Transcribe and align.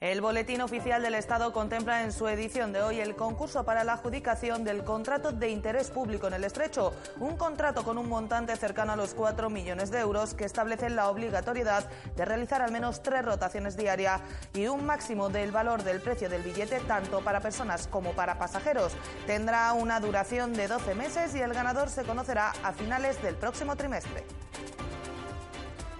El 0.00 0.20
Boletín 0.20 0.60
Oficial 0.60 1.02
del 1.02 1.16
Estado 1.16 1.52
contempla 1.52 2.04
en 2.04 2.12
su 2.12 2.28
edición 2.28 2.72
de 2.72 2.80
hoy 2.82 3.00
el 3.00 3.16
concurso 3.16 3.64
para 3.64 3.82
la 3.82 3.94
adjudicación 3.94 4.62
del 4.62 4.84
contrato 4.84 5.32
de 5.32 5.50
interés 5.50 5.90
público 5.90 6.28
en 6.28 6.34
el 6.34 6.44
estrecho, 6.44 6.94
un 7.18 7.36
contrato 7.36 7.82
con 7.82 7.98
un 7.98 8.08
montante 8.08 8.54
cercano 8.54 8.92
a 8.92 8.96
los 8.96 9.12
4 9.12 9.50
millones 9.50 9.90
de 9.90 9.98
euros 9.98 10.34
que 10.34 10.44
establece 10.44 10.88
la 10.88 11.08
obligatoriedad 11.08 11.90
de 12.14 12.24
realizar 12.24 12.62
al 12.62 12.70
menos 12.70 13.02
tres 13.02 13.24
rotaciones 13.24 13.76
diarias 13.76 14.20
y 14.54 14.68
un 14.68 14.86
máximo 14.86 15.30
del 15.30 15.50
valor 15.50 15.82
del 15.82 16.00
precio 16.00 16.28
del 16.28 16.42
billete 16.42 16.78
tanto 16.78 17.18
para 17.24 17.40
personas 17.40 17.88
como 17.88 18.12
para 18.12 18.38
pasajeros. 18.38 18.92
Tendrá 19.26 19.72
una 19.72 19.98
duración 19.98 20.52
de 20.52 20.68
12 20.68 20.94
meses 20.94 21.34
y 21.34 21.40
el 21.40 21.52
ganador 21.52 21.88
se 21.88 22.04
conocerá 22.04 22.52
a 22.62 22.72
finales 22.72 23.20
del 23.20 23.34
próximo 23.34 23.74
trimestre. 23.74 24.24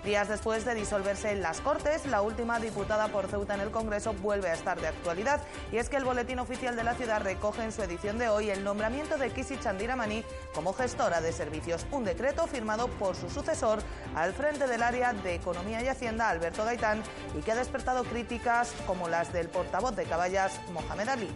Días 0.05 0.29
después 0.29 0.65
de 0.65 0.75
disolverse 0.75 1.33
en 1.33 1.43
las 1.43 1.61
Cortes, 1.61 2.07
la 2.07 2.23
última 2.23 2.61
diputada 2.61 3.09
por 3.09 3.27
Ceuta 3.27 3.55
en 3.55 3.61
el 3.61 3.71
Congreso 3.71 4.13
vuelve 4.15 4.49
a 4.49 4.55
estar 4.55 4.81
de 4.81 4.87
actualidad 4.87 5.41
y 5.73 5.77
es 5.79 5.89
que 5.89 5.97
el 5.97 6.05
Boletín 6.05 6.39
Oficial 6.39 6.77
de 6.77 6.85
la 6.85 6.95
Ciudad 6.95 7.21
recoge 7.21 7.65
en 7.65 7.73
su 7.73 7.83
edición 7.83 8.17
de 8.17 8.29
hoy 8.29 8.49
el 8.49 8.63
nombramiento 8.63 9.19
de 9.19 9.31
Kisi 9.31 9.59
Chandiramani 9.59 10.25
como 10.55 10.73
gestora 10.73 11.21
de 11.21 11.33
servicios, 11.33 11.85
un 11.91 12.05
decreto 12.05 12.47
firmado 12.47 12.87
por 12.89 13.17
su 13.17 13.29
sucesor 13.29 13.81
al 14.15 14.33
frente 14.33 14.69
del 14.69 14.85
área 14.85 15.13
de 15.13 15.35
Economía 15.35 15.83
y 15.83 15.89
Hacienda, 15.89 16.29
Alberto 16.29 16.65
Gaitán, 16.65 17.03
y 17.37 17.43
que 17.43 17.53
ha 17.53 17.57
despertado 17.57 18.05
críticas 18.05 18.73
como 18.87 19.09
las 19.09 19.33
del 19.33 19.49
portavoz 19.49 19.97
de 19.97 20.05
Caballas, 20.05 20.61
Mohamed 20.73 21.09
Ali. 21.09 21.29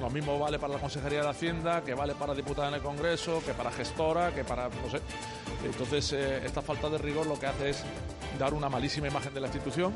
Lo 0.00 0.10
mismo 0.10 0.38
vale 0.38 0.58
para 0.58 0.74
la 0.74 0.78
Consejería 0.78 1.22
de 1.22 1.28
Hacienda, 1.28 1.82
que 1.82 1.94
vale 1.94 2.14
para 2.14 2.34
diputada 2.34 2.68
en 2.68 2.74
el 2.74 2.82
Congreso, 2.82 3.42
que 3.44 3.52
para 3.52 3.70
gestora, 3.70 4.34
que 4.34 4.44
para, 4.44 4.68
no 4.68 4.90
sé. 4.90 5.00
Entonces, 5.64 6.12
eh, 6.12 6.42
esta 6.44 6.60
falta 6.60 6.90
de 6.90 6.98
rigor 6.98 7.26
lo 7.26 7.38
que 7.38 7.46
hace 7.46 7.70
es 7.70 7.84
dar 8.38 8.52
una 8.52 8.68
malísima 8.68 9.08
imagen 9.08 9.32
de 9.32 9.40
la 9.40 9.46
institución, 9.46 9.94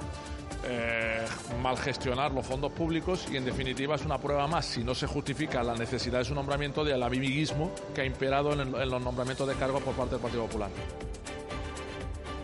eh, 0.65 1.25
mal 1.63 1.77
gestionar 1.77 2.33
los 2.33 2.47
fondos 2.47 2.73
públicos 2.73 3.27
y, 3.31 3.37
en 3.37 3.45
definitiva, 3.45 3.95
es 3.95 4.05
una 4.05 4.19
prueba 4.19 4.47
más, 4.47 4.65
si 4.67 4.83
no 4.83 4.95
se 4.95 5.07
justifica 5.07 5.63
la 5.63 5.75
necesidad 5.75 6.19
de 6.19 6.25
su 6.25 6.35
nombramiento, 6.35 6.83
del 6.83 7.03
amiguismo 7.03 7.71
que 7.95 8.01
ha 8.01 8.05
imperado 8.05 8.53
en, 8.55 8.61
en 8.61 8.91
los 8.91 9.03
nombramientos 9.03 9.47
de 9.47 9.55
cargos 9.55 9.83
por 9.83 9.95
parte 9.95 10.13
del 10.13 10.23
Partido 10.23 10.47
Popular. 10.47 10.71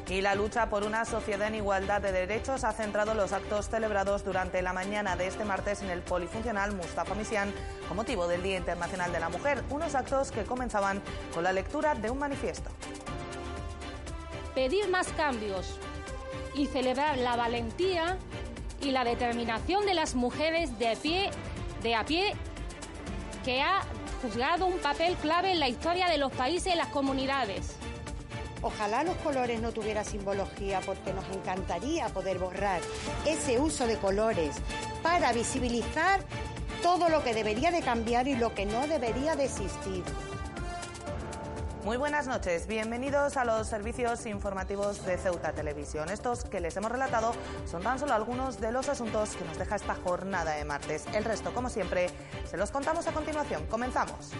Y 0.09 0.21
la 0.21 0.37
lucha 0.37 0.71
por 0.71 0.85
una 0.85 1.05
sociedad 1.05 1.49
en 1.49 1.57
igualdad 1.57 2.01
de 2.01 2.13
derechos 2.13 2.63
ha 2.63 2.73
centrado 2.73 3.15
los 3.15 3.33
actos 3.33 3.69
celebrados 3.69 4.25
durante 4.25 4.63
la 4.63 4.73
mañana 4.73 5.17
de 5.17 5.27
este 5.27 5.45
martes 5.45 5.83
en 5.83 5.91
el 5.91 6.01
polifuncional 6.01 6.77
Mustafa 6.77 7.17
Misian 7.17 7.53
con 7.89 7.97
motivo 7.97 8.29
del 8.29 8.41
Día 8.41 8.57
Internacional 8.57 9.11
de 9.11 9.19
la 9.19 9.29
Mujer, 9.29 9.65
unos 9.69 9.97
actos 9.97 10.31
que 10.31 10.45
comenzaban 10.45 11.03
con 11.35 11.43
la 11.43 11.53
lectura 11.53 11.97
de 11.97 12.11
un 12.11 12.19
manifiesto. 12.21 12.71
Pedir 14.55 14.89
más 14.89 15.09
cambios 15.09 15.77
y 16.55 16.67
celebrar 16.67 17.19
la 17.19 17.35
valentía 17.35 18.17
y 18.81 18.93
la 18.93 19.03
determinación 19.03 19.87
de 19.87 19.95
las 19.95 20.15
mujeres 20.15 20.79
de 20.79 20.97
pie, 20.97 21.31
de 21.83 21.97
a 21.97 22.05
pie, 22.05 22.35
que 23.45 23.61
ha 23.61 23.83
juzgado 24.23 24.67
un 24.67 24.79
papel 24.79 25.17
clave 25.17 25.51
en 25.51 25.59
la 25.59 25.69
historia 25.69 26.09
de 26.09 26.19
los 26.19 26.31
países 26.33 26.75
y 26.75 26.77
las 26.77 26.89
comunidades. 26.89 27.77
Ojalá 28.63 29.05
los 29.05 29.17
colores 29.17 29.61
no 29.61 29.73
tuvieran 29.73 30.05
simbología 30.05 30.81
porque 30.85 31.13
nos 31.13 31.29
encantaría 31.29 32.09
poder 32.09 32.39
borrar 32.39 32.81
ese 33.27 33.59
uso 33.61 33.87
de 33.87 33.97
colores 33.97 34.57
para 35.03 35.33
visibilizar 35.33 36.25
todo 36.83 37.09
lo 37.09 37.23
que 37.23 37.35
debería 37.35 37.71
de 37.71 37.83
cambiar 37.83 38.29
y 38.29 38.37
lo 38.37 38.55
que 38.55 38.67
no 38.67 38.87
debería 38.87 39.37
de 39.37 39.45
existir. 39.45 40.05
Muy 41.85 41.99
buenas 41.99 42.27
noches, 42.27 42.67
bienvenidos 42.67 43.37
a 43.37 43.45
los 43.45 43.69
servicios 43.69 44.27
informativos 44.27 45.07
de 45.07 45.19
Ceuta 45.19 45.53
Televisión. 45.53 46.09
Estos 46.09 46.43
que 46.43 46.59
les 46.59 46.77
hemos 46.77 46.91
relatado 46.91 47.33
son 47.65 47.85
tan 47.85 48.01
solo 48.01 48.13
algunos 48.13 48.61
de 48.61 48.73
los 48.73 48.89
asuntos 48.89 49.37
que 49.37 49.45
nos 49.45 49.57
deja 49.57 49.77
esta 49.77 49.95
jornada 49.95 50.57
de 50.57 50.65
martes. 50.65 51.05
El 51.15 51.25
resto, 51.25 51.55
como 51.55 51.69
siempre, 51.69 52.09
se 52.51 52.57
los 52.57 52.73
contamos 52.73 53.07
a 53.07 53.13
continuación. 53.13 53.67
Comenzamos. 53.67 54.33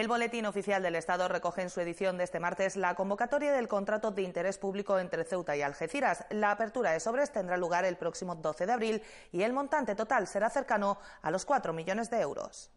El 0.00 0.08
Boletín 0.08 0.46
Oficial 0.46 0.82
del 0.82 0.94
Estado 0.94 1.28
recoge 1.28 1.60
en 1.60 1.68
su 1.68 1.78
edición 1.78 2.16
de 2.16 2.24
este 2.24 2.40
martes 2.40 2.74
la 2.74 2.94
convocatoria 2.94 3.52
del 3.52 3.68
contrato 3.68 4.10
de 4.10 4.22
interés 4.22 4.56
público 4.56 4.98
entre 4.98 5.24
Ceuta 5.24 5.58
y 5.58 5.60
Algeciras. 5.60 6.24
La 6.30 6.52
apertura 6.52 6.92
de 6.92 7.00
sobres 7.00 7.30
tendrá 7.30 7.58
lugar 7.58 7.84
el 7.84 7.98
próximo 7.98 8.34
12 8.34 8.64
de 8.64 8.72
abril 8.72 9.02
y 9.30 9.42
el 9.42 9.52
montante 9.52 9.94
total 9.94 10.26
será 10.26 10.48
cercano 10.48 10.96
a 11.20 11.30
los 11.30 11.44
4 11.44 11.74
millones 11.74 12.08
de 12.08 12.18
euros. 12.18 12.70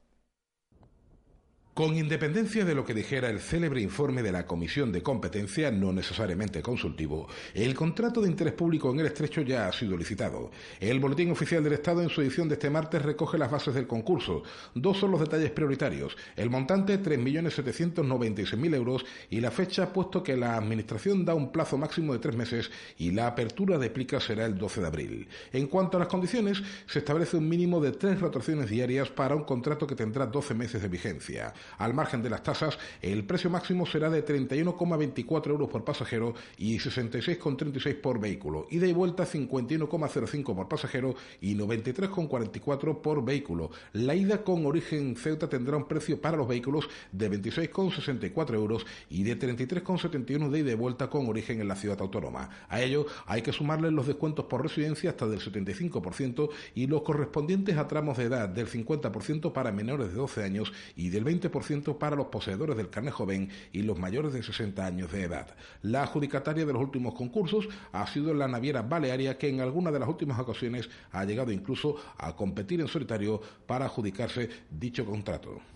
Con 1.73 1.97
independencia 1.97 2.65
de 2.65 2.75
lo 2.75 2.85
que 2.85 2.93
dijera 2.93 3.31
el 3.31 3.39
célebre 3.39 3.81
informe 3.81 4.21
de 4.21 4.31
la 4.31 4.45
Comisión 4.45 4.91
de 4.91 5.01
Competencia, 5.01 5.71
no 5.71 5.91
necesariamente 5.91 6.61
consultivo, 6.61 7.27
el 7.55 7.73
contrato 7.73 8.21
de 8.21 8.29
interés 8.29 8.53
público 8.53 8.91
en 8.91 8.99
el 8.99 9.07
estrecho 9.07 9.41
ya 9.41 9.67
ha 9.67 9.73
sido 9.73 9.97
licitado. 9.97 10.51
El 10.79 10.99
Boletín 10.99 11.31
Oficial 11.31 11.63
del 11.63 11.73
Estado 11.73 12.03
en 12.03 12.09
su 12.09 12.21
edición 12.21 12.47
de 12.47 12.53
este 12.53 12.69
martes 12.69 13.01
recoge 13.01 13.39
las 13.39 13.49
bases 13.49 13.73
del 13.73 13.87
concurso. 13.87 14.43
Dos 14.75 14.99
son 14.99 15.09
los 15.09 15.21
detalles 15.21 15.49
prioritarios. 15.49 16.15
El 16.35 16.51
montante, 16.51 17.01
3.796.000 17.01 18.75
euros 18.75 19.03
y 19.31 19.41
la 19.41 19.49
fecha, 19.49 19.91
puesto 19.91 20.21
que 20.21 20.37
la 20.37 20.57
Administración 20.57 21.25
da 21.25 21.33
un 21.33 21.51
plazo 21.51 21.79
máximo 21.79 22.13
de 22.13 22.19
tres 22.19 22.35
meses 22.35 22.69
y 22.99 23.09
la 23.09 23.25
apertura 23.25 23.79
de 23.79 23.89
plica 23.89 24.19
será 24.19 24.45
el 24.45 24.59
12 24.59 24.81
de 24.81 24.87
abril. 24.87 25.27
En 25.51 25.65
cuanto 25.65 25.97
a 25.97 26.01
las 26.01 26.09
condiciones, 26.09 26.61
se 26.85 26.99
establece 26.99 27.35
un 27.35 27.49
mínimo 27.49 27.81
de 27.81 27.93
tres 27.93 28.19
rotaciones 28.19 28.69
diarias 28.69 29.09
para 29.09 29.35
un 29.35 29.45
contrato 29.45 29.87
que 29.87 29.95
tendrá 29.95 30.27
12 30.27 30.53
meses 30.53 30.79
de 30.79 30.87
vigencia. 30.87 31.51
Al 31.77 31.93
margen 31.93 32.21
de 32.21 32.29
las 32.29 32.43
tasas, 32.43 32.77
el 33.01 33.25
precio 33.25 33.49
máximo 33.49 33.85
será 33.85 34.09
de 34.09 34.25
31,24 34.25 35.47
euros 35.47 35.69
por 35.69 35.83
pasajero 35.83 36.33
y 36.57 36.77
66,36 36.77 38.01
por 38.01 38.19
vehículo. 38.19 38.67
Ida 38.69 38.87
y 38.87 38.93
vuelta 38.93 39.25
51,05 39.25 40.55
por 40.55 40.67
pasajero 40.67 41.15
y 41.41 41.55
93,44 41.55 43.01
por 43.01 43.23
vehículo. 43.23 43.71
La 43.93 44.15
ida 44.15 44.43
con 44.43 44.65
origen 44.65 45.15
Ceuta 45.15 45.49
tendrá 45.49 45.77
un 45.77 45.87
precio 45.87 46.19
para 46.19 46.37
los 46.37 46.47
vehículos 46.47 46.89
de 47.11 47.31
26,64 47.31 48.53
euros 48.53 48.85
y 49.09 49.23
de 49.23 49.37
33,71 49.37 50.49
de 50.49 50.59
ida 50.59 50.71
y 50.71 50.75
vuelta 50.75 51.09
con 51.09 51.27
origen 51.27 51.61
en 51.61 51.67
la 51.67 51.75
ciudad 51.75 51.99
autónoma. 52.01 52.49
A 52.69 52.81
ello 52.81 53.05
hay 53.25 53.41
que 53.41 53.53
sumarle 53.53 53.91
los 53.91 54.07
descuentos 54.07 54.45
por 54.45 54.61
residencia 54.61 55.11
hasta 55.11 55.27
del 55.27 55.39
75% 55.39 56.49
y 56.75 56.87
los 56.87 57.01
correspondientes 57.03 57.77
a 57.77 57.87
tramos 57.87 58.17
de 58.17 58.25
edad 58.25 58.49
del 58.49 58.67
50% 58.67 59.53
para 59.53 59.71
menores 59.71 60.09
de 60.09 60.15
12 60.15 60.43
años 60.43 60.71
y 60.95 61.09
del 61.09 61.25
20% 61.25 61.52
para 61.99 62.15
los 62.15 62.27
poseedores 62.27 62.75
del 62.75 62.89
carnet 62.89 63.13
joven 63.13 63.49
y 63.71 63.83
los 63.83 63.99
mayores 63.99 64.33
de 64.33 64.41
60 64.41 64.85
años 64.85 65.11
de 65.11 65.23
edad. 65.23 65.47
La 65.83 66.03
adjudicataria 66.03 66.65
de 66.65 66.73
los 66.73 66.81
últimos 66.81 67.13
concursos 67.13 67.67
ha 67.91 68.07
sido 68.07 68.33
la 68.33 68.47
naviera 68.47 68.81
Balearia, 68.81 69.37
que 69.37 69.49
en 69.49 69.61
alguna 69.61 69.91
de 69.91 69.99
las 69.99 70.09
últimas 70.09 70.39
ocasiones 70.39 70.89
ha 71.11 71.23
llegado 71.25 71.51
incluso 71.51 71.95
a 72.17 72.35
competir 72.35 72.81
en 72.81 72.87
solitario 72.87 73.39
para 73.67 73.85
adjudicarse 73.85 74.49
dicho 74.71 75.05
contrato. 75.05 75.72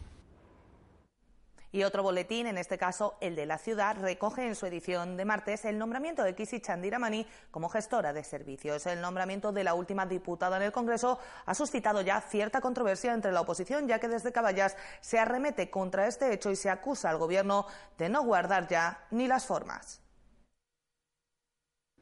Y 1.71 1.83
otro 1.83 2.01
boletín, 2.01 2.47
en 2.47 2.57
este 2.57 2.77
caso 2.77 3.17
el 3.19 3.35
de 3.35 3.45
la 3.45 3.57
ciudad, 3.57 3.97
recoge 3.99 4.47
en 4.47 4.55
su 4.55 4.65
edición 4.65 5.17
de 5.17 5.25
martes 5.25 5.65
el 5.65 5.77
nombramiento 5.77 6.23
de 6.23 6.33
Kisi 6.33 6.61
Chandiramani 6.61 7.27
como 7.51 7.67
gestora 7.67 8.13
de 8.13 8.23
servicios. 8.23 8.85
El 8.85 9.01
nombramiento 9.01 9.51
de 9.51 9.65
la 9.65 9.73
última 9.73 10.05
diputada 10.05 10.57
en 10.57 10.63
el 10.63 10.71
Congreso 10.71 11.19
ha 11.45 11.53
suscitado 11.53 12.01
ya 12.01 12.21
cierta 12.21 12.61
controversia 12.61 13.13
entre 13.13 13.33
la 13.33 13.41
oposición, 13.41 13.87
ya 13.87 13.99
que 13.99 14.07
desde 14.07 14.31
Caballas 14.31 14.77
se 15.01 15.19
arremete 15.19 15.69
contra 15.69 16.07
este 16.07 16.33
hecho 16.33 16.51
y 16.51 16.55
se 16.55 16.69
acusa 16.69 17.09
al 17.09 17.17
Gobierno 17.17 17.65
de 17.97 18.07
no 18.07 18.23
guardar 18.23 18.67
ya 18.67 19.05
ni 19.11 19.27
las 19.27 19.45
formas. 19.45 20.06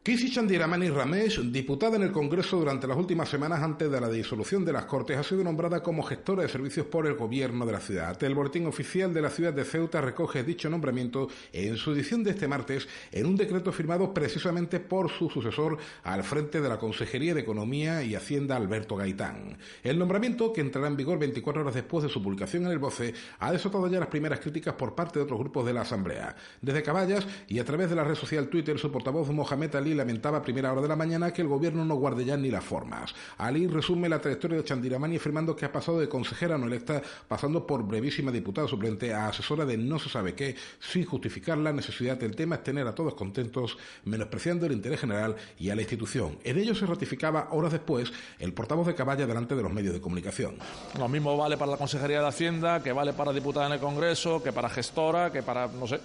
Kisi 0.06 0.30
Chandiramani 0.30 0.88
Ramesh, 0.90 1.40
diputada 1.50 1.96
en 1.96 2.04
el 2.04 2.12
Congreso 2.12 2.60
durante 2.60 2.86
las 2.86 2.96
últimas 2.96 3.28
semanas 3.28 3.63
antes 3.63 3.90
de 3.90 4.00
la 4.00 4.07
disolución 4.07 4.63
de 4.63 4.72
las 4.72 4.86
Cortes, 4.86 5.18
ha 5.18 5.24
sido 5.24 5.44
nombrada 5.44 5.81
como 5.81 6.04
gestora 6.04 6.44
de 6.44 6.48
servicios 6.48 6.86
por 6.86 7.07
el 7.07 7.16
gobierno 7.16 7.66
de 7.66 7.72
la 7.72 7.80
ciudad. 7.80 8.24
El 8.24 8.36
boletín 8.36 8.68
oficial 8.68 9.12
de 9.16 9.24
la 9.24 9.31
ciudad 9.31 9.52
de 9.52 9.66
Ceuta 9.66 10.02
recoge 10.02 10.44
dicho 10.44 10.69
nombramiento 10.69 11.28
en 11.52 11.75
su 11.78 11.92
edición 11.92 12.24
de 12.24 12.30
este 12.30 12.48
martes 12.48 12.88
en 13.12 13.25
un 13.25 13.36
decreto 13.36 13.72
firmado 13.72 14.13
precisamente 14.13 14.80
por 14.80 15.10
su 15.10 15.28
sucesor 15.28 15.80
al 16.04 16.24
frente 16.24 16.62
de 16.62 16.69
la 16.69 16.78
Consejería 16.78 17.34
de 17.34 17.42
Economía 17.42 18.04
y 18.04 18.13
Hacienda, 18.13 18.57
Alberto 18.57 18.96
Gaitán. 18.98 19.57
El 19.81 19.98
nombramiento, 19.98 20.54
que 20.54 20.62
entrará 20.62 20.88
en 20.88 20.98
vigor 20.98 21.18
24 21.18 21.63
horas 21.63 21.74
después 21.74 22.04
de 22.04 22.10
su 22.12 22.22
publicación 22.22 22.68
en 22.68 22.74
el 22.74 22.78
BOCE, 22.78 23.16
ha 23.40 23.52
desatado 23.52 23.88
ya 23.88 24.02
las 24.02 24.10
primeras 24.10 24.40
críticas 24.40 24.75
por 24.75 24.94
parte 24.94 25.18
de 25.18 25.25
otros 25.25 25.40
grupos 25.40 25.66
de 25.66 25.74
la 25.74 25.81
Asamblea. 25.81 26.36
Desde 26.62 26.84
Caballas 26.84 27.25
y 27.48 27.57
a 27.57 27.66
través 27.66 27.90
de 27.90 27.96
la 27.96 28.04
red 28.04 28.13
social 28.13 28.50
Twitter, 28.50 28.78
su 28.78 28.92
portavoz 28.92 29.31
Mohamed 29.31 29.74
Ali 29.74 29.94
lamentaba 29.95 30.38
a 30.38 30.42
primera 30.42 30.71
hora 30.71 30.81
de 30.81 30.88
la 30.88 30.95
mañana 30.95 31.31
que 31.33 31.42
el 31.42 31.47
gobierno 31.47 31.86
no 31.86 31.95
guarde 31.95 32.25
ya 32.25 32.38
ni 32.38 32.50
las 32.50 32.63
formas. 32.63 33.13
Ali 33.38 33.68
resume 33.68 34.09
la 34.09 34.19
trayectoria 34.19 34.57
de 34.57 34.63
Chandiramani 34.63 35.15
afirmando 35.15 35.56
que 35.56 35.65
ha 35.65 35.71
pasado 35.71 36.00
de 36.00 36.09
consejera 36.09 36.57
no 36.57 36.68
electa, 36.68 37.01
pasando 37.27 37.65
por 37.65 37.83
brevísima 37.83 38.31
diputada 38.31 38.68
suplente 38.68 39.13
a 39.13 39.27
asesora 39.27 39.65
de 39.65 39.77
no 39.77 40.00
se 40.00 40.09
sabe 40.09 40.36
qué, 40.36 40.56
sin 40.80 41.06
justificar 41.06 41.57
la 41.57 41.74
necesidad 41.74 42.18
del 42.18 42.36
tema 42.36 42.56
es 42.56 42.63
tener 42.63 42.88
a 42.88 42.95
todos 42.95 43.15
contentos, 43.15 43.77
menospreciando 44.03 44.65
el 44.65 44.74
interés 44.74 45.00
general 45.00 45.36
y 45.57 45.69
a 45.69 45.75
la 45.75 45.81
institución. 45.81 46.38
En 46.44 46.57
ello 46.57 46.75
se 46.75 46.86
ratificaba 46.86 47.50
horas 47.51 47.71
después 47.71 48.12
el 48.39 48.53
portavoz 48.53 48.88
de 48.88 48.95
Caballa 48.95 49.25
delante 49.25 49.56
de 49.56 49.63
los 49.63 49.74
medios 49.74 49.94
de 49.94 50.01
comunicación. 50.01 50.56
Lo 50.97 51.07
mismo 51.07 51.38
vale 51.38 51.57
para 51.57 51.71
la 51.71 51.77
Consejería 51.77 52.21
de 52.21 52.27
Hacienda, 52.27 52.81
que 52.81 52.92
vale 52.92 53.13
para 53.13 53.33
diputada 53.33 53.68
en 53.68 53.74
el 53.74 53.80
Congreso, 53.80 54.42
que 54.42 54.51
para 54.51 54.69
gestora, 54.69 55.31
que 55.31 55.44
para, 55.44 55.68
no 55.68 55.88
sé. 55.88 56.00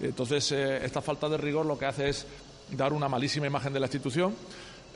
Entonces, 0.00 0.52
eh, 0.52 0.84
esta 0.84 1.00
falta 1.00 1.28
de 1.28 1.36
rigor 1.36 1.66
lo 1.66 1.78
que 1.78 1.86
hace 1.86 2.08
es 2.08 2.26
dar 2.70 2.92
una 2.92 3.08
malísima 3.08 3.46
imagen 3.46 3.72
de 3.72 3.80
la 3.80 3.86
institución, 3.86 4.34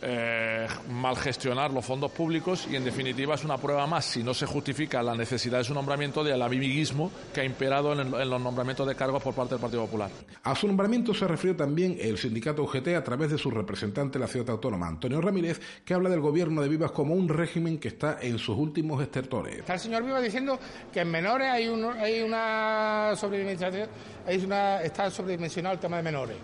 eh, 0.02 0.66
mal 0.88 1.14
gestionar 1.14 1.70
los 1.72 1.84
fondos 1.84 2.10
públicos 2.10 2.66
y, 2.70 2.76
en 2.76 2.84
definitiva, 2.84 3.34
es 3.34 3.44
una 3.44 3.58
prueba 3.58 3.86
más, 3.86 4.06
si 4.06 4.22
no 4.22 4.32
se 4.32 4.46
justifica 4.46 5.02
la 5.02 5.14
necesidad 5.14 5.58
de 5.58 5.64
su 5.64 5.74
nombramiento, 5.74 6.24
del 6.24 6.40
amiguismo 6.40 7.10
que 7.34 7.42
ha 7.42 7.44
imperado 7.44 7.92
en, 7.92 8.10
los 8.10 8.40
nombramientos 8.40 8.86
de 8.86 8.94
cargos 8.94 9.22
por 9.22 9.34
parte 9.34 9.54
del 9.54 9.60
Partido 9.60 9.84
Popular. 9.84 10.10
A 10.42 10.54
su 10.54 10.66
nombramiento 10.66 11.12
se 11.12 11.28
refirió 11.28 11.54
también 11.54 11.98
el 12.00 12.16
sindicato 12.16 12.62
UGT 12.62 12.88
a 12.96 13.04
través 13.04 13.30
de 13.30 13.36
su 13.36 13.50
representante 13.50 14.16
en 14.16 14.22
la 14.22 14.26
ciudad 14.26 14.48
autónoma, 14.50 14.88
Antonio 14.88 15.20
Ramírez, 15.20 15.60
que 15.84 15.92
habla 15.92 16.08
del 16.08 16.20
gobierno 16.20 16.62
de 16.62 16.68
Vivas 16.68 16.92
como 16.92 17.14
un 17.14 17.28
régimen 17.28 17.78
que 17.78 17.88
está 17.88 18.18
en 18.22 18.38
sus 18.38 18.56
últimos 18.56 19.02
estertores. 19.02 19.58
Está 19.58 19.74
el 19.74 19.80
señor 19.80 20.02
Vivas 20.02 20.22
diciendo 20.22 20.58
que 20.90 21.00
en 21.00 21.10
menores 21.10 21.46
hay, 21.46 21.66
hay 21.98 22.22
una 22.22 23.12
sobredimensión, 23.16 23.86
hay 24.26 24.38
una, 24.38 24.80
está 24.80 25.10
sobredimensionado 25.10 25.74
el 25.74 25.80
tema 25.80 25.98
de 25.98 26.02
menores 26.04 26.36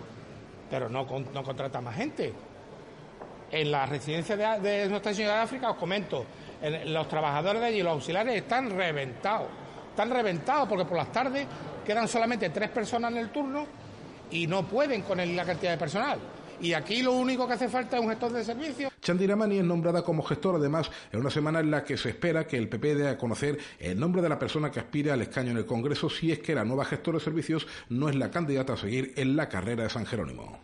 pero 0.70 0.88
no, 0.88 1.06
no 1.32 1.42
contrata 1.42 1.80
más 1.80 1.96
gente. 1.96 2.32
En 3.50 3.70
la 3.70 3.86
residencia 3.86 4.36
de, 4.36 4.88
Nuestra 4.88 5.14
Señora 5.14 5.36
de 5.36 5.42
África, 5.42 5.70
os 5.70 5.76
comento, 5.76 6.24
los 6.86 7.08
trabajadores 7.08 7.60
de 7.60 7.68
allí, 7.68 7.82
los 7.82 7.92
auxiliares, 7.92 8.34
están 8.34 8.70
reventados. 8.70 9.48
Están 9.90 10.10
reventados 10.10 10.68
porque 10.68 10.84
por 10.84 10.96
las 10.96 11.12
tardes 11.12 11.46
quedan 11.84 12.08
solamente 12.08 12.50
tres 12.50 12.70
personas 12.70 13.12
en 13.12 13.18
el 13.18 13.30
turno 13.30 13.66
y 14.30 14.46
no 14.46 14.64
pueden 14.66 15.02
con 15.02 15.18
la 15.18 15.44
cantidad 15.44 15.72
de 15.72 15.78
personal. 15.78 16.18
Y 16.60 16.72
aquí 16.72 17.02
lo 17.02 17.12
único 17.12 17.46
que 17.46 17.54
hace 17.54 17.69
falta 17.69 17.96
es 17.96 18.02
un 18.02 18.08
gestor 18.08 18.32
de 18.32 18.44
servicios. 18.44 18.92
Chandiramani 19.06 19.58
es 19.58 19.64
nombrada 19.64 20.03
como 20.03 20.25
gestor, 20.25 20.56
además, 20.56 20.91
en 21.12 21.20
una 21.20 21.31
semana 21.31 21.61
en 21.61 21.70
la 21.70 21.85
que 21.85 21.97
se 21.97 22.08
espera 22.08 22.44
que 22.44 22.56
el 22.56 22.69
PP 22.69 22.97
dé 22.97 23.08
a 23.08 23.17
conocer 23.17 23.56
el 23.79 24.00
nombre 24.00 24.20
de 24.20 24.29
la 24.29 24.37
persona 24.37 24.73
que 24.73 24.81
aspire 24.81 25.12
al 25.12 25.23
escaño 25.23 25.53
en 25.53 25.58
el 25.58 25.64
Congreso 25.64 26.11
si 26.11 26.32
es 26.32 26.41
que 26.41 26.56
la 26.56 26.64
nueva 26.64 26.85
gestora 26.85 27.19
de 27.19 27.25
servicios 27.25 27.69
no 27.88 28.08
es 28.08 28.17
la 28.17 28.32
candidata 28.32 28.73
a 28.73 28.76
seguir 28.76 29.12
en 29.14 29.37
la 29.37 29.49
carrera 29.49 29.85
de 29.85 29.91
San 29.91 30.06
Jerónimo. 30.06 30.58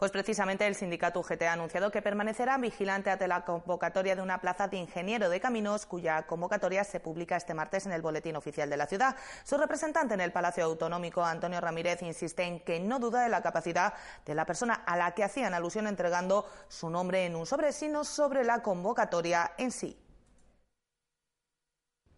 Pues 0.00 0.12
precisamente 0.12 0.66
el 0.66 0.74
sindicato 0.74 1.20
UGT 1.20 1.42
ha 1.42 1.52
anunciado 1.52 1.90
que 1.90 2.00
permanecerá 2.00 2.56
vigilante 2.56 3.10
ante 3.10 3.28
la 3.28 3.44
convocatoria 3.44 4.16
de 4.16 4.22
una 4.22 4.40
plaza 4.40 4.66
de 4.66 4.78
ingeniero 4.78 5.28
de 5.28 5.40
caminos, 5.40 5.84
cuya 5.84 6.22
convocatoria 6.22 6.84
se 6.84 7.00
publica 7.00 7.36
este 7.36 7.52
martes 7.52 7.84
en 7.84 7.92
el 7.92 8.00
Boletín 8.00 8.34
Oficial 8.34 8.70
de 8.70 8.78
la 8.78 8.86
Ciudad. 8.86 9.14
Su 9.44 9.58
representante 9.58 10.14
en 10.14 10.22
el 10.22 10.32
Palacio 10.32 10.64
Autonómico, 10.64 11.22
Antonio 11.22 11.60
Ramírez, 11.60 12.00
insiste 12.00 12.44
en 12.44 12.60
que 12.60 12.80
no 12.80 12.98
duda 12.98 13.24
de 13.24 13.28
la 13.28 13.42
capacidad 13.42 13.92
de 14.24 14.34
la 14.34 14.46
persona 14.46 14.84
a 14.86 14.96
la 14.96 15.12
que 15.12 15.22
hacían 15.22 15.52
alusión 15.52 15.86
entregando 15.86 16.46
su 16.68 16.88
nombre 16.88 17.26
en 17.26 17.36
un 17.36 17.44
sobre, 17.44 17.70
sino 17.70 18.02
sobre 18.02 18.42
la 18.42 18.62
convocatoria 18.62 19.52
en 19.58 19.70
sí. 19.70 19.98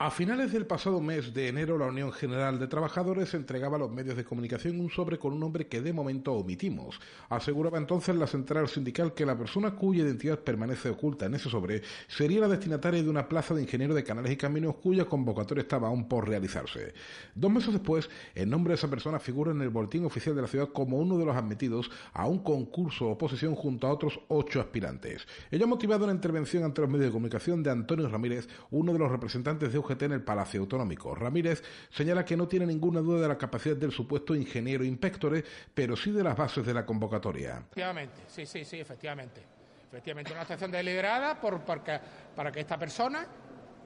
A 0.05 0.11
finales 0.11 0.51
del 0.51 0.67
pasado 0.67 1.01
mes 1.01 1.33
de 1.33 1.47
enero, 1.47 1.79
la 1.79 1.87
Unión 1.87 2.11
General 2.11 2.59
de 2.59 2.67
Trabajadores 2.67 3.35
entregaba 3.35 3.77
a 3.77 3.79
los 3.79 3.93
medios 3.93 4.17
de 4.17 4.25
comunicación 4.25 4.81
un 4.81 4.91
sobre 4.91 5.17
con 5.17 5.33
un 5.33 5.39
nombre 5.39 5.69
que 5.69 5.81
de 5.81 5.93
momento 5.93 6.33
omitimos. 6.33 6.99
Aseguraba 7.29 7.79
entonces 7.79 8.17
la 8.17 8.27
central 8.27 8.67
sindical 8.67 9.15
que 9.15 9.25
la 9.25 9.39
persona 9.39 9.77
cuya 9.77 10.03
identidad 10.03 10.41
permanece 10.41 10.89
oculta 10.89 11.27
en 11.27 11.37
ese 11.37 11.49
sobre 11.49 11.83
sería 12.09 12.41
la 12.41 12.49
destinataria 12.49 13.01
de 13.01 13.09
una 13.09 13.29
plaza 13.29 13.55
de 13.55 13.63
ingeniero 13.63 13.95
de 13.95 14.03
canales 14.03 14.33
y 14.33 14.37
caminos 14.37 14.75
cuya 14.83 15.05
convocatoria 15.05 15.63
estaba 15.63 15.87
aún 15.87 16.09
por 16.09 16.29
realizarse. 16.29 16.95
Dos 17.37 17.53
meses 17.53 17.73
después, 17.73 18.11
el 18.35 18.51
nombre 18.51 18.73
de 18.73 18.79
esa 18.79 18.91
persona 18.91 19.21
figura 19.21 19.53
en 19.53 19.63
el 19.63 19.69
boletín 19.69 20.05
oficial 20.05 20.35
de 20.35 20.43
la 20.43 20.49
ciudad 20.49 20.71
como 20.71 20.99
uno 20.99 21.17
de 21.17 21.27
los 21.27 21.37
admitidos 21.37 21.93
a 22.13 22.27
un 22.27 22.41
concurso 22.43 23.07
o 23.07 23.13
oposición 23.13 23.55
junto 23.55 23.87
a 23.87 23.93
otros 23.93 24.19
ocho 24.27 24.61
aspirantes. 24.61 25.29
Ello 25.53 25.67
ha 25.67 25.69
motivado 25.69 26.07
una 26.07 26.13
intervención 26.13 26.65
ante 26.65 26.81
los 26.81 26.91
medios 26.91 27.07
de 27.07 27.13
comunicación 27.13 27.63
de 27.63 27.71
Antonio 27.71 28.09
Ramírez, 28.09 28.49
uno 28.73 28.93
de 28.93 28.99
los 28.99 29.09
representantes 29.09 29.73
de 29.73 29.92
En 30.01 30.13
el 30.13 30.23
Palacio 30.23 30.61
Autonómico. 30.61 31.15
Ramírez 31.15 31.63
señala 31.91 32.25
que 32.25 32.37
no 32.37 32.49
tiene 32.49 32.67
ninguna 32.67 33.01
duda 33.01 33.23
de 33.23 33.29
la 33.29 33.39
capacidad 33.39 33.77
del 33.77 33.93
supuesto 33.93 34.35
ingeniero 34.35 34.85
inspectore, 34.85 35.45
pero 35.75 35.97
sí 35.97 36.11
de 36.11 36.25
las 36.25 36.37
bases 36.37 36.65
de 36.67 36.75
la 36.75 36.85
convocatoria. 36.85 37.59
Efectivamente, 37.59 38.23
sí, 38.27 38.47
sí, 38.47 38.65
sí, 38.65 38.81
efectivamente. 38.81 39.43
Efectivamente, 39.89 40.33
una 40.33 40.41
actuación 40.41 40.71
deliberada 40.71 41.39
por, 41.39 41.61
para 41.61 42.51
que 42.51 42.61
esta 42.61 42.79
persona, 42.79 43.27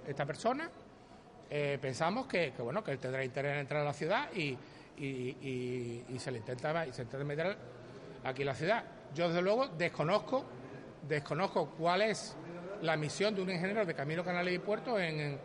esta 0.07 0.25
persona, 0.25 0.71
eh, 1.51 1.79
pensamos 1.81 2.27
que, 2.27 2.53
bueno, 2.59 2.83
que 2.83 2.93
él 2.93 2.99
tendrá 2.99 3.25
interés 3.25 3.53
en 3.55 3.59
entrar 3.59 3.83
a 3.83 3.85
la 3.85 3.93
ciudad 3.93 4.33
y, 4.33 4.57
se 4.97 6.31
le 6.31 6.39
intenta, 6.39 6.87
y 6.87 6.93
se 6.93 7.03
intenta 7.03 7.25
meter 7.25 7.57
aquí 8.25 8.43
en 8.43 8.47
la 8.47 8.55
ciudad. 8.55 8.85
Yo, 9.15 9.29
desde 9.29 9.43
luego, 9.43 9.67
desconozco, 9.69 10.45
desconozco 11.07 11.71
cuál 11.71 12.03
es 12.03 12.37
la 12.83 12.97
misión 12.97 13.35
de 13.35 13.43
un 13.43 13.51
ingeniero 13.51 13.85
de 13.85 13.95
camino, 13.95 14.25
canales 14.25 14.55
y 14.55 14.59
puertos 14.59 15.01
en 15.01 15.39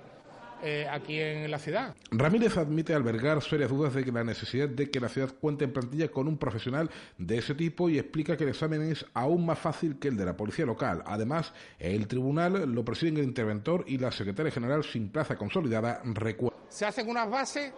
eh, 0.63 0.88
aquí 0.90 1.19
en 1.19 1.50
la 1.50 1.60
ciudad. 1.60 1.96
Ramírez 2.12 2.58
admite 2.58 2.94
albergar 2.94 3.42
serias 3.42 3.69
dudas 3.69 3.94
de 3.94 4.04
que 4.04 4.12
la 4.12 4.24
necesidad 4.24 4.69
de 4.69 4.90
que 4.90 5.00
la 5.00 5.10
ciudad 5.10 5.34
cuente 5.40 5.66
en 5.66 5.74
plantilla 5.74 6.10
con 6.10 6.28
un 6.28 6.38
profesional 6.38 6.90
de 7.18 7.38
ese 7.38 7.56
tipo 7.56 7.90
y 7.90 7.98
explica 7.98 8.38
que 8.38 8.44
el 8.44 8.52
examen 8.52 8.81
es 8.84 9.06
aún 9.13 9.46
más 9.46 9.60
fácil 9.60 9.98
que 9.98 10.10
el 10.10 10.18
de 10.18 10.25
la 10.25 10.38
policía 10.38 10.66
local. 10.66 11.04
Además, 11.06 11.54
el 11.80 12.08
tribunal 12.08 12.72
lo 12.72 12.86
presiden 12.86 13.18
el 13.18 13.24
interventor 13.24 13.84
y 13.88 13.98
la 13.98 14.12
secretaria 14.12 14.52
general 14.52 14.84
sin 14.84 15.10
plaza 15.10 15.36
consolidada 15.36 16.02
recuerda. 16.04 16.58
Se 16.69 16.86
hacen 16.86 17.10
unas 17.10 17.30
bases 17.30 17.74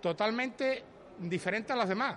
totalmente 0.00 0.82
diferentes 1.18 1.70
a 1.70 1.76
las 1.76 1.88
demás. 1.88 2.16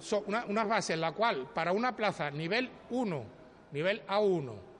Son 0.00 0.24
una, 0.26 0.44
unas 0.46 0.68
bases 0.68 0.90
en 0.90 1.00
la 1.00 1.12
cual 1.12 1.48
para 1.54 1.72
una 1.72 1.94
plaza 1.94 2.30
nivel 2.30 2.68
1, 2.90 3.24
nivel 3.72 4.02
A1, 4.06 4.73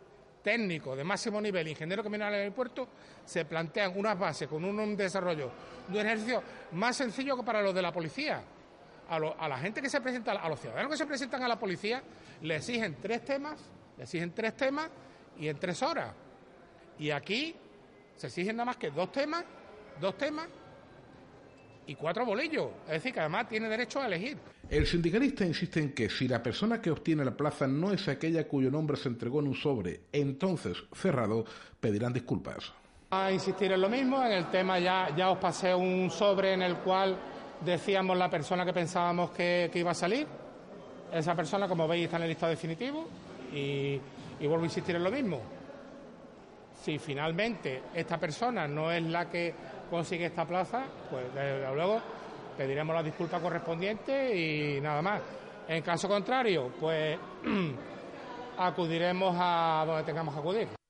técnico 0.44 0.94
de 0.94 1.02
máximo 1.02 1.40
nivel, 1.40 1.66
ingeniero 1.66 2.02
que 2.02 2.10
viene 2.10 2.24
al 2.26 2.34
aeropuerto, 2.34 2.86
se 3.24 3.46
plantean 3.46 3.94
unas 3.96 4.16
bases 4.18 4.46
con 4.46 4.62
un, 4.62 4.94
desarrollo 4.94 5.50
de 5.88 5.98
un 5.98 6.06
ejercicio 6.06 6.42
más 6.72 6.96
sencillo 6.96 7.36
que 7.38 7.42
para 7.42 7.62
los 7.62 7.74
de 7.74 7.80
la 7.80 7.90
policía. 7.90 8.42
A, 9.08 9.16
a, 9.16 9.48
la 9.48 9.58
gente 9.58 9.82
que 9.82 9.88
se 9.88 10.00
presenta, 10.00 10.32
a 10.32 10.48
los 10.48 10.60
ciudadanos 10.60 10.90
que 10.90 10.96
se 10.98 11.06
presentan 11.06 11.42
a 11.42 11.48
la 11.48 11.58
policía, 11.58 12.02
le 12.42 12.56
exigen 12.56 12.96
tres 13.00 13.24
temas, 13.24 13.58
le 13.96 14.04
exigen 14.04 14.32
tres 14.32 14.54
temas 14.54 14.90
y 15.38 15.48
en 15.48 15.58
tres 15.58 15.82
horas. 15.82 16.12
Y 16.98 17.10
aquí 17.10 17.56
se 18.16 18.26
exigen 18.26 18.56
nada 18.56 18.66
más 18.66 18.76
que 18.76 18.90
dos 18.90 19.10
temas, 19.10 19.44
dos 20.00 20.16
temas 20.16 20.46
y 21.86 21.94
cuatro 21.94 22.24
bolillos. 22.24 22.68
Es 22.86 22.92
decir, 22.92 23.12
que 23.12 23.20
además 23.20 23.48
tiene 23.48 23.68
derecho 23.68 24.00
a 24.00 24.06
elegir. 24.06 24.38
El 24.68 24.86
sindicalista 24.86 25.44
insiste 25.44 25.80
en 25.80 25.92
que 25.92 26.08
si 26.08 26.26
la 26.26 26.42
persona 26.42 26.80
que 26.80 26.90
obtiene 26.90 27.24
la 27.24 27.36
plaza 27.36 27.66
no 27.66 27.92
es 27.92 28.08
aquella 28.08 28.48
cuyo 28.48 28.70
nombre 28.70 28.96
se 28.96 29.08
entregó 29.08 29.40
en 29.40 29.48
un 29.48 29.54
sobre, 29.54 30.00
entonces 30.12 30.76
cerrado, 30.92 31.44
pedirán 31.80 32.12
disculpas. 32.12 32.72
A 33.10 33.30
insistir 33.30 33.70
en 33.72 33.80
lo 33.80 33.88
mismo, 33.88 34.24
en 34.24 34.32
el 34.32 34.46
tema 34.46 34.78
ya, 34.78 35.14
ya 35.14 35.30
os 35.30 35.38
pasé 35.38 35.74
un 35.74 36.10
sobre 36.10 36.54
en 36.54 36.62
el 36.62 36.76
cual 36.76 37.16
decíamos 37.64 38.16
la 38.16 38.30
persona 38.30 38.64
que 38.64 38.72
pensábamos 38.72 39.30
que, 39.30 39.70
iba 39.74 39.90
a 39.90 39.94
salir. 39.94 40.26
Esa 41.12 41.34
persona, 41.36 41.68
como 41.68 41.86
veis, 41.86 42.04
está 42.04 42.16
en 42.16 42.24
el 42.24 42.30
listado 42.30 42.50
definitivo 42.50 43.06
y, 43.52 44.00
y 44.40 44.46
vuelvo 44.46 44.62
a 44.62 44.66
insistir 44.66 44.96
en 44.96 45.04
lo 45.04 45.10
mismo. 45.10 45.40
Si 46.82 46.98
finalmente 46.98 47.82
esta 47.94 48.18
persona 48.18 48.66
no 48.66 48.90
es 48.90 49.02
la 49.04 49.30
que 49.30 49.54
consigue 49.94 50.26
esta 50.26 50.44
plaza, 50.44 50.82
pues 51.08 51.32
desde 51.32 51.72
luego 51.72 52.00
pediremos 52.56 52.96
la 52.96 53.02
disculpa 53.02 53.38
correspondiente 53.38 54.36
y 54.36 54.80
nada 54.80 55.00
más. 55.00 55.20
En 55.68 55.82
caso 55.82 56.08
contrario, 56.08 56.72
pues 56.80 57.16
acudiremos 58.58 59.36
a 59.38 59.84
donde 59.86 60.02
tengamos 60.02 60.34
que 60.34 60.40
acudir. 60.40 60.83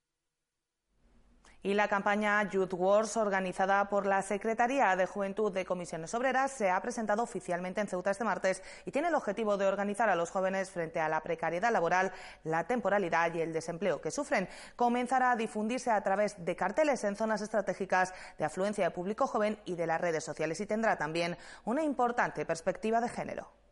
Y 1.65 1.73
la 1.73 1.89
campaña 1.89 2.43
Youth 2.51 2.75
Wars, 2.75 3.17
organizada 3.17 3.89
por 3.89 4.05
la 4.05 4.21
Secretaría 4.21 4.95
de 4.97 5.07
Juventud 5.07 5.51
de 5.51 5.65
Comisiones 5.65 6.13
Obreras, 6.13 6.51
se 6.51 6.69
ha 6.69 6.79
presentado 6.83 7.23
oficialmente 7.23 7.81
en 7.81 7.89
Ceuta 7.89 8.11
este 8.11 8.23
martes 8.23 8.63
y 8.85 8.91
tiene 8.91 9.09
el 9.09 9.15
objetivo 9.15 9.57
de 9.57 9.65
organizar 9.65 10.11
a 10.11 10.15
los 10.15 10.31
jóvenes 10.31 10.69
frente 10.71 11.01
a 11.01 11.09
la 11.09 11.23
precariedad 11.23 11.73
laboral, 11.73 12.13
la 12.43 12.67
temporalidad 12.67 13.33
y 13.33 13.41
el 13.41 13.55
desempleo 13.55 14.03
que 14.03 14.11
sufren. 14.11 14.47
Comenzará 14.77 15.31
a 15.31 15.37
difundirse 15.37 15.91
a 15.91 16.03
través 16.03 16.45
de 16.45 16.55
carteles 16.55 17.03
en 17.05 17.17
zonas 17.17 17.41
estratégicas 17.41 18.13
de 18.37 18.45
afluencia 18.45 18.85
de 18.85 18.91
público 18.91 19.27
joven 19.27 19.59
y 19.65 19.75
de 19.75 19.87
las 19.87 20.03
redes 20.03 20.23
sociales 20.23 20.61
y 20.61 20.67
tendrá 20.67 20.99
también 20.99 21.39
una 21.65 21.83
importante 21.83 22.45
perspectiva 22.45 23.01
de 23.01 23.09
género. 23.09 23.64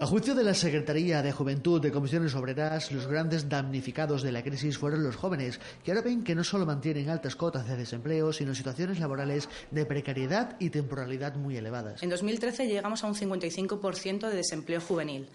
A 0.00 0.06
juicio 0.06 0.34
de 0.34 0.44
la 0.44 0.54
Secretaría 0.54 1.20
de 1.20 1.30
Juventud 1.30 1.78
de 1.78 1.92
Comisiones 1.92 2.34
Obreras, 2.34 2.90
los 2.90 3.06
grandes 3.06 3.50
damnificados 3.50 4.22
de 4.22 4.32
la 4.32 4.42
crisis 4.42 4.78
fueron 4.78 5.04
los 5.04 5.14
jóvenes, 5.14 5.60
que 5.84 5.90
ahora 5.90 6.00
ven 6.00 6.24
que 6.24 6.34
no 6.34 6.42
solo 6.42 6.64
mantienen 6.64 7.10
altas 7.10 7.36
cotas 7.36 7.68
de 7.68 7.76
desempleo, 7.76 8.32
sino 8.32 8.54
situaciones 8.54 8.98
laborales 8.98 9.50
de 9.70 9.84
precariedad 9.84 10.56
y 10.58 10.70
temporalidad 10.70 11.34
muy 11.34 11.58
elevadas. 11.58 12.02
En 12.02 12.08
2013 12.08 12.66
llegamos 12.66 13.04
a 13.04 13.08
un 13.08 13.14
55% 13.14 14.30
de 14.30 14.36
desempleo 14.36 14.80
juvenil. 14.80 15.28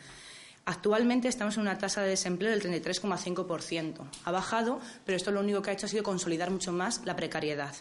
Actualmente 0.65 1.27
estamos 1.27 1.57
en 1.57 1.61
una 1.61 1.77
tasa 1.77 2.01
de 2.01 2.09
desempleo 2.09 2.49
del 2.49 2.63
33,5%. 2.63 4.01
Ha 4.23 4.31
bajado, 4.31 4.79
pero 5.05 5.15
esto 5.15 5.29
lo 5.29 5.41
único 5.41 5.61
que 5.61 5.69
ha 5.69 5.73
hecho 5.73 5.85
ha 5.85 5.89
sido 5.89 6.01
consolidar 6.01 6.49
mucho 6.49 6.71
más 6.71 7.05
la 7.05 7.15
precariedad. 7.15 7.75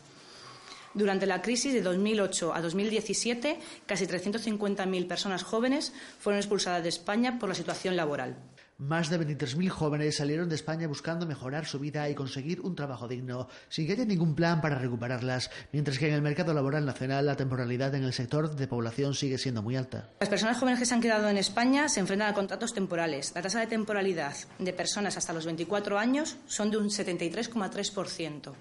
Durante 0.94 1.26
la 1.26 1.42
crisis 1.42 1.72
de 1.72 1.82
2008 1.82 2.54
a 2.54 2.62
2017, 2.62 3.58
casi 3.84 4.06
350.000 4.06 5.08
personas 5.08 5.42
jóvenes 5.42 5.92
fueron 6.20 6.38
expulsadas 6.38 6.84
de 6.84 6.88
España 6.88 7.38
por 7.40 7.48
la 7.48 7.56
situación 7.56 7.96
laboral. 7.96 8.36
Más 8.78 9.10
de 9.10 9.20
23.000 9.20 9.68
jóvenes 9.68 10.16
salieron 10.16 10.48
de 10.48 10.54
España 10.54 10.86
buscando 10.86 11.26
mejorar 11.26 11.64
su 11.64 11.78
vida 11.78 12.08
y 12.08 12.14
conseguir 12.14 12.60
un 12.60 12.76
trabajo 12.76 13.08
digno, 13.08 13.48
sin 13.68 13.86
que 13.86 13.92
haya 13.92 14.04
ningún 14.04 14.34
plan 14.34 14.60
para 14.60 14.78
recuperarlas, 14.78 15.50
mientras 15.72 15.98
que 15.98 16.08
en 16.08 16.14
el 16.14 16.22
mercado 16.22 16.54
laboral 16.54 16.84
nacional 16.84 17.26
la 17.26 17.36
temporalidad 17.36 17.94
en 17.94 18.04
el 18.04 18.12
sector 18.12 18.54
de 18.54 18.66
población 18.68 19.14
sigue 19.14 19.38
siendo 19.38 19.62
muy 19.62 19.76
alta. 19.76 20.10
Las 20.20 20.28
personas 20.28 20.58
jóvenes 20.58 20.80
que 20.80 20.86
se 20.86 20.94
han 20.94 21.00
quedado 21.00 21.28
en 21.28 21.38
España 21.38 21.88
se 21.88 22.00
enfrentan 22.00 22.30
a 22.30 22.34
contratos 22.34 22.72
temporales. 22.72 23.32
La 23.34 23.42
tasa 23.42 23.60
de 23.60 23.66
temporalidad 23.66 24.34
de 24.58 24.72
personas 24.72 25.16
hasta 25.16 25.32
los 25.32 25.46
24 25.46 25.98
años 25.98 26.36
son 26.46 26.70
de 26.70 26.76
un 26.76 26.88
73,3%. 26.88 28.54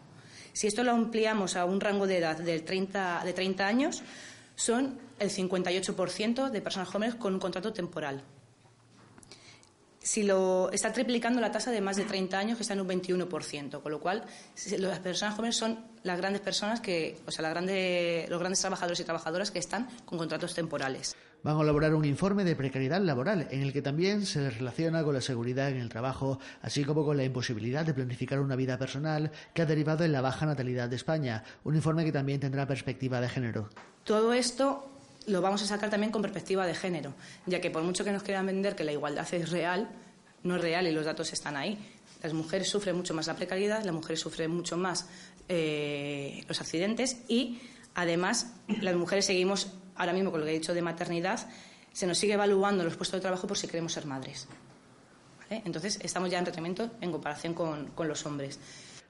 Si 0.54 0.68
esto 0.68 0.84
lo 0.84 0.92
ampliamos 0.92 1.56
a 1.56 1.66
un 1.66 1.82
rango 1.82 2.08
de 2.08 2.20
edad 2.20 2.38
de 2.38 2.60
30, 2.60 3.24
de 3.26 3.34
30 3.34 3.68
años, 3.68 4.04
son 4.56 5.00
el 5.20 5.30
58% 5.30 6.50
de 6.50 6.62
personas 6.62 6.90
jóvenes 6.90 7.16
con 7.16 7.34
un 7.34 7.40
contrato 7.40 7.74
temporal. 7.74 8.22
Si 10.00 10.24
lo 10.24 10.70
está 10.72 10.92
triplicando 10.92 11.40
la 11.40 11.52
tasa 11.52 11.72
de 11.72 11.80
más 11.80 11.96
de 11.96 12.04
30 12.04 12.38
años, 12.38 12.58
que 12.58 12.64
está 12.64 12.74
en 12.74 12.82
un 12.82 12.90
21%, 12.90 13.82
con 13.82 13.92
lo 13.92 14.00
cual 14.00 14.26
las 14.78 15.00
personas 15.00 15.36
jóvenes 15.36 15.56
son 15.56 15.80
las 16.04 16.18
grandes 16.18 16.42
personas 16.42 16.82
que, 16.82 17.20
o 17.26 17.32
sea, 17.32 17.42
los 17.44 18.40
grandes 18.40 18.60
trabajadores 18.60 19.00
y 19.00 19.04
trabajadoras 19.06 19.50
que 19.50 19.60
están 19.60 19.88
con 20.06 20.18
contratos 20.18 20.54
temporales 20.54 21.16
van 21.44 21.58
a 21.58 21.62
elaborar 21.62 21.94
un 21.94 22.06
informe 22.06 22.44
de 22.44 22.56
precariedad 22.56 23.02
laboral 23.02 23.48
en 23.52 23.62
el 23.62 23.74
que 23.74 23.82
también 23.82 24.26
se 24.26 24.50
relaciona 24.50 25.04
con 25.04 25.14
la 25.14 25.22
seguridad 25.22 25.70
en 25.70 25.78
el 25.78 25.90
trabajo, 25.90 26.40
así 26.62 26.84
como 26.84 27.06
con 27.06 27.18
la 27.18 27.24
imposibilidad 27.24 27.86
de 27.86 27.94
planificar 27.94 28.40
una 28.40 28.56
vida 28.56 28.78
personal 28.78 29.32
que 29.54 29.62
ha 29.62 29.66
derivado 29.66 30.06
en 30.06 30.14
la 30.14 30.22
baja 30.22 30.46
natalidad 30.46 30.90
de 30.90 30.96
España, 30.96 31.44
un 31.64 31.76
informe 31.76 32.06
que 32.06 32.12
también 32.12 32.40
tendrá 32.40 32.66
perspectiva 32.66 33.20
de 33.20 33.30
género. 33.30 33.70
Todo 34.04 34.34
esto 34.34 34.90
lo 35.28 35.42
vamos 35.42 35.62
a 35.62 35.66
sacar 35.66 35.90
también 35.90 36.12
con 36.12 36.22
perspectiva 36.22 36.66
de 36.66 36.76
género, 36.76 37.14
ya 37.46 37.62
que 37.62 37.70
por 37.70 37.84
mucho 37.84 38.04
que 38.04 38.12
nos 38.12 38.24
quieran 38.24 38.46
vender 38.46 38.76
que 38.76 38.84
la 38.84 38.92
igualdad 38.92 39.28
es 39.34 39.52
real, 39.52 39.90
no 40.44 40.56
es 40.56 40.62
real 40.62 40.88
y 40.88 40.92
los 40.92 41.06
datos 41.06 41.32
están 41.34 41.56
ahí. 41.56 41.78
Las 42.22 42.34
mujeres 42.34 42.70
sufren 42.70 42.96
mucho 42.96 43.14
más 43.14 43.28
la 43.28 43.36
precariedad, 43.36 43.84
las 43.84 43.94
mujeres 43.94 44.22
sufren 44.22 44.50
mucho 44.50 44.78
más 44.78 45.08
eh, 45.50 46.44
los 46.48 46.62
accidentes 46.62 47.18
y, 47.28 47.60
además, 47.96 48.54
las 48.82 48.96
mujeres 48.96 49.26
seguimos 49.26 49.74
ahora 49.96 50.14
mismo 50.14 50.32
con 50.32 50.40
lo 50.40 50.46
que 50.46 50.52
he 50.52 50.60
dicho 50.60 50.74
de 50.74 50.82
maternidad, 50.82 51.48
se 51.92 52.08
nos 52.08 52.18
sigue 52.18 52.34
evaluando 52.34 52.84
los 52.84 52.96
puestos 52.96 53.18
de 53.18 53.22
trabajo 53.22 53.48
por 53.48 53.58
si 53.58 53.68
queremos 53.68 53.94
ser 53.94 54.06
madres. 54.06 54.48
Entonces, 55.50 56.00
estamos 56.02 56.32
ya 56.32 56.40
en 56.40 56.46
tratamiento 56.46 56.90
en 57.00 57.12
comparación 57.12 57.54
con 57.54 58.08
los 58.08 58.26
hombres. 58.26 58.60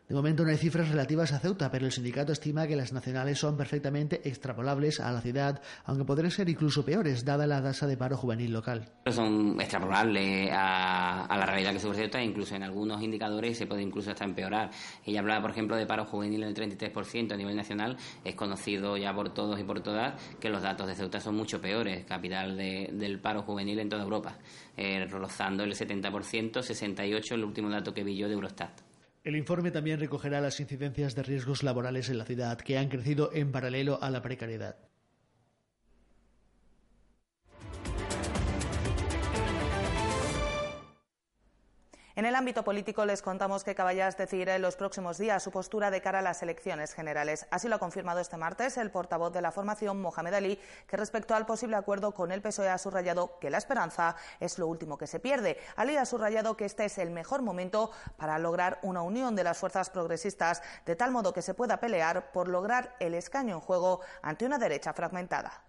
De 0.08 0.16
momento 0.16 0.44
no 0.44 0.50
hay 0.50 0.58
cifras 0.58 0.90
relativas 0.90 1.32
a 1.32 1.40
Ceuta, 1.40 1.72
pero 1.72 1.86
el 1.86 1.92
sindicato 1.94 2.34
estima 2.34 2.68
que 2.68 2.76
las 2.76 2.92
nacionales 2.92 3.40
son 3.40 3.56
perfectamente 3.56 4.28
extrapolables 4.28 5.00
a 5.00 5.10
la 5.14 5.22
ciudad, 5.22 5.62
aunque 5.86 6.04
podrían 6.04 6.30
ser 6.30 6.50
incluso 6.50 6.84
peores, 6.84 7.24
dada 7.24 7.48
la 7.48 7.64
tasa 7.64 7.88
de 7.88 7.96
paro 7.96 8.18
juvenil 8.18 8.52
local. 8.52 8.86
Son 9.10 9.60
extrapolables 9.62 10.50
a, 10.52 11.26
la 11.30 11.46
realidad 11.46 11.72
que 11.72 11.80
sufre 11.80 12.00
Ceuta, 12.00 12.22
incluso 12.22 12.54
en 12.54 12.64
algunos 12.64 13.02
indicadores 13.02 13.58
se 13.58 13.66
puede 13.66 13.82
incluso 13.82 14.12
hasta 14.12 14.26
empeorar. 14.26 14.72
Ella 15.06 15.22
hablaba, 15.22 15.42
por 15.42 15.52
ejemplo, 15.52 15.78
de 15.78 15.86
paro 15.86 16.04
juvenil 16.04 16.44
en 16.44 16.50
el 16.50 16.56
33% 16.56 17.32
a 17.32 17.38
nivel 17.38 17.56
nacional. 17.56 17.96
Es 18.26 18.36
conocido 18.36 18.98
ya 18.98 19.14
por 19.16 19.34
todos 19.34 19.58
y 19.58 19.64
por 19.64 19.80
todas 19.82 20.22
que 20.38 20.50
los 20.50 20.62
datos 20.62 20.86
de 20.86 20.96
Ceuta 20.96 21.22
son 21.22 21.36
mucho 21.36 21.62
peores, 21.62 22.04
capital 22.06 22.58
del 22.58 23.20
paro 23.22 23.44
juvenil 23.44 23.80
en 23.80 23.88
toda 23.88 24.04
Europa, 24.04 24.38
eh, 24.76 25.06
rozando 25.06 25.64
el 25.64 25.74
70%, 25.74 26.62
68% 26.62 27.32
el 27.32 27.44
último 27.46 27.70
dato 27.70 27.94
que 27.94 28.04
vi 28.04 28.18
yo 28.18 28.28
de 28.28 28.34
Eurostat. 28.34 28.93
El 29.24 29.38
informe 29.38 29.72
también 29.72 30.02
recogerá 30.02 30.42
las 30.42 30.60
incidencias 30.60 31.16
de 31.16 31.24
riesgos 31.24 31.64
laborales 31.64 32.10
en 32.10 32.18
la 32.18 32.26
ciudad, 32.26 32.58
que 32.58 32.78
han 32.78 32.90
crecido 32.90 33.32
en 33.34 33.54
paralelo 33.54 33.98
a 34.02 34.10
la 34.10 34.22
precariedad. 34.22 34.76
En 42.16 42.26
el 42.26 42.36
ámbito 42.36 42.64
político 42.64 43.06
les 43.06 43.24
contamos 43.24 43.64
que 43.64 43.74
Caballas 43.74 44.18
decidirá 44.18 44.56
en 44.56 44.62
los 44.62 44.76
próximos 44.76 45.18
días 45.18 45.42
su 45.42 45.50
postura 45.50 45.90
de 45.90 46.00
cara 46.00 46.20
a 46.20 46.22
las 46.22 46.44
elecciones 46.44 46.94
generales. 46.94 47.48
Así 47.50 47.68
lo 47.68 47.78
ha 47.78 47.80
confirmado 47.80 48.20
este 48.20 48.38
martes 48.38 48.78
el 48.78 48.92
portavoz 48.92 49.34
de 49.34 49.42
la 49.42 49.52
formación, 49.52 50.00
Mohamed 50.00 50.36
Ali, 50.36 50.60
que 50.86 50.96
respecto 50.96 51.34
al 51.34 51.48
posible 51.48 51.76
acuerdo 51.76 52.14
con 52.14 52.32
el 52.32 52.44
PSOE 52.44 52.70
ha 52.70 52.78
subrayado 52.78 53.40
que 53.40 53.50
la 53.50 53.58
esperanza 53.58 54.16
es 54.40 54.60
lo 54.60 54.68
último 54.68 54.96
que 54.96 55.08
se 55.08 55.20
pierde. 55.20 55.58
Ali 55.76 55.98
ha 55.98 56.06
subrayado 56.06 56.56
que 56.56 56.66
este 56.66 56.86
es 56.86 57.00
el 57.00 57.10
mejor 57.10 57.42
momento 57.42 57.90
para 58.16 58.38
lograr 58.38 58.78
una 58.84 59.02
unión 59.02 59.36
de 59.36 59.46
las 59.46 59.58
fuerzas 59.58 59.90
progresistas, 59.90 60.62
de 60.86 60.96
tal 60.96 61.10
modo 61.10 61.34
que 61.34 61.42
se 61.42 61.56
pueda 61.56 61.80
pelear 61.80 62.32
por 62.32 62.48
lograr 62.48 62.96
el 63.00 63.16
escaño 63.16 63.56
en 63.56 63.62
juego 63.62 64.02
ante 64.22 64.46
una 64.46 64.60
derecha 64.60 64.94
fragmentada. 64.94 65.64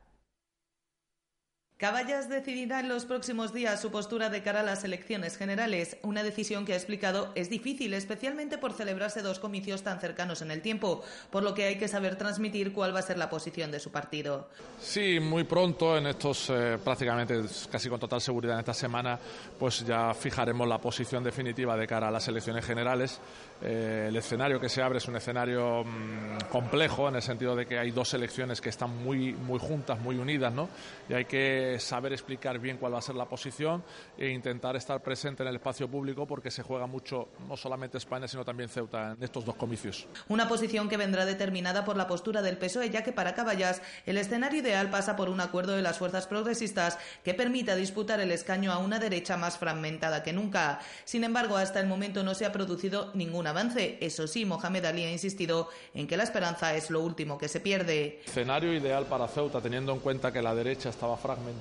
Caballas 1.76 2.28
decidirá 2.28 2.78
en 2.78 2.88
los 2.88 3.04
próximos 3.04 3.52
días 3.52 3.80
su 3.80 3.90
postura 3.90 4.30
de 4.30 4.42
cara 4.42 4.60
a 4.60 4.62
las 4.62 4.84
elecciones 4.84 5.36
generales, 5.36 5.96
una 6.02 6.22
decisión 6.22 6.64
que 6.64 6.72
ha 6.72 6.76
explicado 6.76 7.32
es 7.34 7.50
difícil, 7.50 7.94
especialmente 7.94 8.58
por 8.58 8.74
celebrarse 8.74 9.22
dos 9.22 9.40
comicios 9.40 9.82
tan 9.82 9.98
cercanos 9.98 10.40
en 10.40 10.52
el 10.52 10.62
tiempo, 10.62 11.02
por 11.30 11.42
lo 11.42 11.52
que 11.52 11.64
hay 11.64 11.76
que 11.76 11.88
saber 11.88 12.14
transmitir 12.14 12.72
cuál 12.72 12.94
va 12.94 13.00
a 13.00 13.02
ser 13.02 13.18
la 13.18 13.28
posición 13.28 13.72
de 13.72 13.80
su 13.80 13.90
partido. 13.90 14.46
Sí, 14.80 15.18
muy 15.18 15.42
pronto, 15.42 15.98
en 15.98 16.06
estos 16.06 16.48
eh, 16.50 16.78
prácticamente 16.82 17.42
casi 17.68 17.88
con 17.88 17.98
total 17.98 18.20
seguridad 18.20 18.54
en 18.54 18.60
esta 18.60 18.74
semana, 18.74 19.18
pues 19.58 19.84
ya 19.84 20.14
fijaremos 20.14 20.68
la 20.68 20.78
posición 20.78 21.24
definitiva 21.24 21.76
de 21.76 21.88
cara 21.88 22.06
a 22.06 22.10
las 22.12 22.28
elecciones 22.28 22.64
generales. 22.64 23.18
Eh, 23.62 24.06
el 24.10 24.16
escenario 24.16 24.60
que 24.60 24.68
se 24.68 24.80
abre 24.80 24.98
es 24.98 25.08
un 25.08 25.16
escenario 25.16 25.82
mm, 25.82 26.50
complejo 26.52 27.08
en 27.08 27.16
el 27.16 27.22
sentido 27.22 27.56
de 27.56 27.66
que 27.66 27.80
hay 27.80 27.90
dos 27.90 28.14
elecciones 28.14 28.60
que 28.60 28.68
están 28.68 29.02
muy, 29.02 29.32
muy 29.32 29.58
juntas, 29.58 29.98
muy 29.98 30.16
unidas, 30.16 30.52
¿no? 30.52 30.68
Y 31.08 31.14
hay 31.14 31.24
que 31.24 31.63
saber 31.78 32.12
explicar 32.12 32.58
bien 32.58 32.78
cuál 32.78 32.94
va 32.94 32.98
a 32.98 33.02
ser 33.02 33.14
la 33.14 33.26
posición 33.26 33.82
e 34.16 34.28
intentar 34.28 34.76
estar 34.76 35.02
presente 35.02 35.42
en 35.42 35.48
el 35.48 35.56
espacio 35.56 35.88
público 35.88 36.26
porque 36.26 36.50
se 36.50 36.62
juega 36.62 36.86
mucho, 36.86 37.28
no 37.48 37.56
solamente 37.56 37.98
España, 37.98 38.28
sino 38.28 38.44
también 38.44 38.68
Ceuta 38.68 39.12
en 39.12 39.22
estos 39.22 39.44
dos 39.44 39.56
comicios. 39.56 40.06
Una 40.28 40.48
posición 40.48 40.88
que 40.88 40.96
vendrá 40.96 41.24
determinada 41.24 41.84
por 41.84 41.96
la 41.96 42.06
postura 42.06 42.42
del 42.42 42.58
PSOE, 42.58 42.90
ya 42.90 43.02
que 43.02 43.12
para 43.12 43.34
Caballas 43.34 43.82
el 44.06 44.18
escenario 44.18 44.60
ideal 44.60 44.90
pasa 44.90 45.16
por 45.16 45.28
un 45.28 45.40
acuerdo 45.40 45.74
de 45.76 45.82
las 45.82 45.98
fuerzas 45.98 46.26
progresistas 46.26 46.98
que 47.22 47.34
permita 47.34 47.76
disputar 47.76 48.20
el 48.20 48.30
escaño 48.30 48.72
a 48.72 48.78
una 48.78 48.98
derecha 48.98 49.36
más 49.36 49.58
fragmentada 49.58 50.22
que 50.22 50.32
nunca. 50.32 50.80
Sin 51.04 51.24
embargo, 51.24 51.56
hasta 51.56 51.80
el 51.80 51.86
momento 51.86 52.22
no 52.22 52.34
se 52.34 52.46
ha 52.46 52.52
producido 52.52 53.10
ningún 53.14 53.46
avance. 53.46 53.98
Eso 54.00 54.26
sí, 54.26 54.44
Mohamed 54.44 54.84
Ali 54.84 55.04
ha 55.04 55.10
insistido 55.10 55.68
en 55.94 56.06
que 56.06 56.16
la 56.16 56.24
esperanza 56.24 56.74
es 56.74 56.90
lo 56.90 57.00
último 57.00 57.38
que 57.38 57.48
se 57.48 57.60
pierde. 57.60 58.20
Escenario 58.26 58.72
ideal 58.74 59.06
para 59.06 59.28
Ceuta, 59.28 59.60
teniendo 59.60 59.92
en 59.92 60.00
cuenta 60.00 60.32
que 60.32 60.42
la 60.42 60.54
derecha 60.54 60.88
estaba 60.88 61.16
fragmentada 61.16 61.53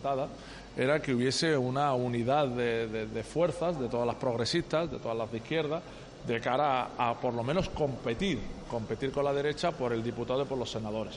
era 0.76 1.02
que 1.02 1.14
hubiese 1.14 1.56
una 1.56 1.94
unidad 1.94 2.48
de, 2.48 3.24
fuerzas 3.24 3.80
de 3.80 3.88
todas 3.90 4.08
las 4.08 4.16
progresistas, 4.16 4.90
de 4.90 4.98
todas 4.98 5.18
las 5.18 5.32
de 5.32 5.38
izquierda, 5.38 5.82
de 6.26 6.40
cara 6.40 6.90
a, 6.98 7.14
por 7.20 7.34
lo 7.34 7.44
menos 7.44 7.70
competir, 7.70 8.40
competir 8.70 9.12
con 9.12 9.26
la 9.26 9.34
derecha 9.34 9.72
por 9.72 9.94
el 9.94 10.04
diputado 10.04 10.44
y 10.44 10.46
por 10.46 10.58
los 10.58 10.72
senadores. 10.72 11.16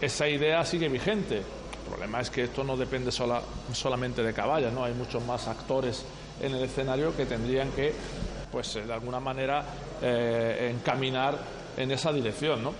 Esa 0.00 0.28
idea 0.28 0.64
sigue 0.64 0.88
vigente. 0.88 1.38
El 1.38 1.88
problema 1.88 2.20
es 2.20 2.30
que 2.30 2.44
esto 2.44 2.64
no 2.64 2.76
depende 2.76 3.10
solamente 3.12 4.22
de 4.22 4.32
caballas, 4.32 4.72
¿no? 4.72 4.84
Hay 4.84 4.94
muchos 4.94 5.24
más 5.24 5.48
actores 5.48 6.04
en 6.40 6.54
el 6.54 6.62
escenario 6.64 7.14
que 7.16 7.26
tendrían 7.26 7.70
que, 7.70 7.92
pues, 8.50 8.74
de 8.74 8.92
alguna 8.92 9.20
manera, 9.20 9.64
eh, 10.00 10.72
encaminar 10.74 11.38
en 11.76 11.90
esa 11.90 12.12
dirección, 12.12 12.62
¿no? 12.62 12.72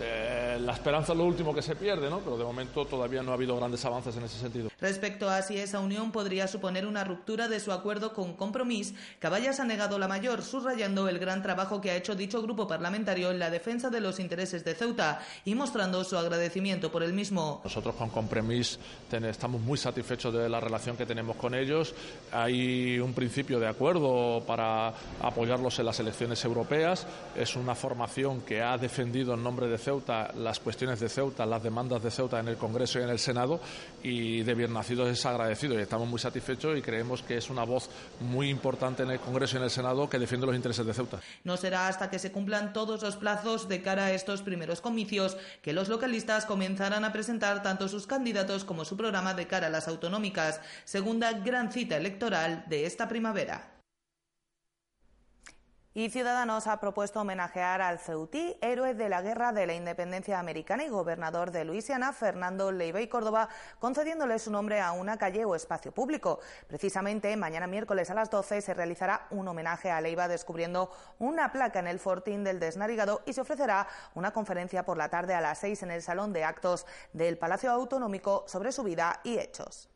Eh, 0.00 0.31
la 0.60 0.72
esperanza 0.72 1.12
es 1.12 1.18
lo 1.18 1.24
último 1.24 1.54
que 1.54 1.62
se 1.62 1.76
pierde, 1.76 2.10
¿no? 2.10 2.20
pero 2.20 2.36
de 2.36 2.44
momento 2.44 2.84
todavía 2.84 3.22
no 3.22 3.30
ha 3.30 3.34
habido 3.34 3.56
grandes 3.56 3.84
avances 3.84 4.16
en 4.16 4.24
ese 4.24 4.38
sentido. 4.38 4.71
Respecto 4.82 5.30
a 5.30 5.42
si 5.42 5.58
esa 5.58 5.78
unión 5.78 6.10
podría 6.10 6.48
suponer 6.48 6.88
una 6.88 7.04
ruptura 7.04 7.46
de 7.46 7.60
su 7.60 7.70
acuerdo 7.70 8.12
con 8.12 8.34
Compromís, 8.34 8.94
Caballas 9.20 9.60
ha 9.60 9.64
negado 9.64 9.96
la 9.96 10.08
mayor, 10.08 10.42
subrayando 10.42 11.08
el 11.08 11.20
gran 11.20 11.40
trabajo 11.40 11.80
que 11.80 11.92
ha 11.92 11.94
hecho 11.94 12.16
dicho 12.16 12.42
grupo 12.42 12.66
parlamentario 12.66 13.30
en 13.30 13.38
la 13.38 13.48
defensa 13.48 13.90
de 13.90 14.00
los 14.00 14.18
intereses 14.18 14.64
de 14.64 14.74
Ceuta 14.74 15.22
y 15.44 15.54
mostrando 15.54 16.02
su 16.02 16.18
agradecimiento 16.18 16.90
por 16.90 17.04
el 17.04 17.12
mismo. 17.12 17.60
Nosotros 17.62 17.94
con 17.94 18.10
Compromís 18.10 18.80
estamos 19.08 19.60
muy 19.60 19.78
satisfechos 19.78 20.34
de 20.34 20.48
la 20.48 20.58
relación 20.58 20.96
que 20.96 21.06
tenemos 21.06 21.36
con 21.36 21.54
ellos. 21.54 21.94
Hay 22.32 22.98
un 22.98 23.14
principio 23.14 23.60
de 23.60 23.68
acuerdo 23.68 24.42
para 24.44 24.92
apoyarlos 25.20 25.78
en 25.78 25.86
las 25.86 26.00
elecciones 26.00 26.44
europeas. 26.44 27.06
Es 27.36 27.54
una 27.54 27.76
formación 27.76 28.40
que 28.40 28.60
ha 28.62 28.76
defendido 28.78 29.34
en 29.34 29.44
nombre 29.44 29.68
de 29.68 29.78
Ceuta 29.78 30.32
las 30.34 30.58
cuestiones 30.58 30.98
de 30.98 31.08
Ceuta, 31.08 31.46
las 31.46 31.62
demandas 31.62 32.02
de 32.02 32.10
Ceuta 32.10 32.40
en 32.40 32.48
el 32.48 32.56
Congreso 32.56 32.98
y 32.98 33.02
en 33.02 33.10
el 33.10 33.20
Senado 33.20 33.60
y 34.02 34.42
de 34.42 34.54
nacidos 34.72 35.08
es 35.08 35.24
agradecido 35.26 35.78
y 35.78 35.82
estamos 35.82 36.08
muy 36.08 36.18
satisfechos 36.18 36.76
y 36.76 36.82
creemos 36.82 37.22
que 37.22 37.36
es 37.36 37.50
una 37.50 37.64
voz 37.64 37.88
muy 38.20 38.48
importante 38.48 39.02
en 39.02 39.10
el 39.10 39.20
Congreso 39.20 39.56
y 39.56 39.58
en 39.58 39.64
el 39.64 39.70
Senado 39.70 40.08
que 40.08 40.18
defiende 40.18 40.46
los 40.46 40.56
intereses 40.56 40.84
de 40.86 40.94
Ceuta. 40.94 41.20
No 41.44 41.56
será 41.56 41.88
hasta 41.88 42.10
que 42.10 42.18
se 42.18 42.32
cumplan 42.32 42.72
todos 42.72 43.02
los 43.02 43.16
plazos 43.16 43.68
de 43.68 43.82
cara 43.82 44.06
a 44.06 44.12
estos 44.12 44.42
primeros 44.42 44.80
comicios 44.80 45.36
que 45.62 45.72
los 45.72 45.88
localistas 45.88 46.46
comenzarán 46.46 47.04
a 47.04 47.12
presentar 47.12 47.62
tanto 47.62 47.88
sus 47.88 48.06
candidatos 48.06 48.64
como 48.64 48.84
su 48.84 48.96
programa 48.96 49.34
de 49.34 49.46
cara 49.46 49.66
a 49.66 49.70
las 49.70 49.88
autonómicas, 49.88 50.60
segunda 50.84 51.32
gran 51.32 51.72
cita 51.72 51.96
electoral 51.96 52.64
de 52.68 52.86
esta 52.86 53.08
primavera. 53.08 53.71
Y 55.94 56.08
Ciudadanos 56.08 56.68
ha 56.68 56.80
propuesto 56.80 57.20
homenajear 57.20 57.82
al 57.82 57.98
Ceutí, 57.98 58.56
héroe 58.62 58.94
de 58.94 59.10
la 59.10 59.20
Guerra 59.20 59.52
de 59.52 59.66
la 59.66 59.74
Independencia 59.74 60.38
Americana 60.38 60.84
y 60.84 60.88
gobernador 60.88 61.50
de 61.50 61.66
Luisiana, 61.66 62.14
Fernando 62.14 62.72
Leiva 62.72 63.02
y 63.02 63.08
Córdoba, 63.08 63.50
concediéndole 63.78 64.38
su 64.38 64.50
nombre 64.50 64.80
a 64.80 64.92
una 64.92 65.18
calle 65.18 65.44
o 65.44 65.54
espacio 65.54 65.92
público. 65.92 66.40
Precisamente 66.66 67.36
mañana 67.36 67.66
miércoles 67.66 68.08
a 68.08 68.14
las 68.14 68.30
12 68.30 68.62
se 68.62 68.72
realizará 68.72 69.26
un 69.28 69.46
homenaje 69.46 69.90
a 69.90 70.00
Leiva 70.00 70.28
descubriendo 70.28 70.90
una 71.18 71.52
placa 71.52 71.80
en 71.80 71.88
el 71.88 71.98
fortín 71.98 72.42
del 72.42 72.58
Desnarigado 72.58 73.20
y 73.26 73.34
se 73.34 73.42
ofrecerá 73.42 73.86
una 74.14 74.30
conferencia 74.30 74.86
por 74.86 74.96
la 74.96 75.10
tarde 75.10 75.34
a 75.34 75.42
las 75.42 75.58
6 75.58 75.82
en 75.82 75.90
el 75.90 76.00
Salón 76.00 76.32
de 76.32 76.44
Actos 76.44 76.86
del 77.12 77.36
Palacio 77.36 77.70
Autonómico 77.70 78.44
sobre 78.46 78.72
su 78.72 78.82
vida 78.82 79.20
y 79.24 79.36
hechos. 79.36 79.91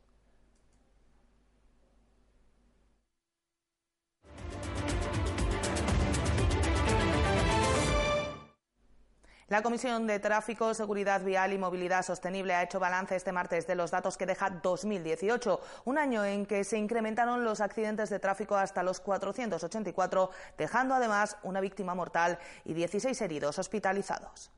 La 9.49 9.61
Comisión 9.61 10.07
de 10.07 10.19
Tráfico, 10.19 10.73
Seguridad 10.73 11.23
Vial 11.23 11.53
y 11.53 11.57
Movilidad 11.57 12.03
Sostenible 12.03 12.53
ha 12.53 12.63
hecho 12.63 12.81
balance 12.81 13.15
este 13.15 13.31
martes 13.31 13.65
de 13.65 13.75
los 13.75 13.91
datos 13.91 14.17
que 14.17 14.25
deja 14.25 14.49
2018, 14.49 15.61
un 15.85 15.97
año 15.97 16.25
en 16.25 16.45
que 16.45 16.65
se 16.65 16.77
incrementaron 16.77 17.45
los 17.45 17.61
accidentes 17.61 18.09
de 18.09 18.19
tráfico 18.19 18.57
hasta 18.57 18.83
los 18.83 18.99
484, 18.99 20.31
dejando 20.57 20.95
además 20.95 21.37
una 21.43 21.61
víctima 21.61 21.95
mortal 21.95 22.39
y 22.65 22.73
16 22.73 23.21
heridos 23.21 23.57
hospitalizados. 23.57 24.51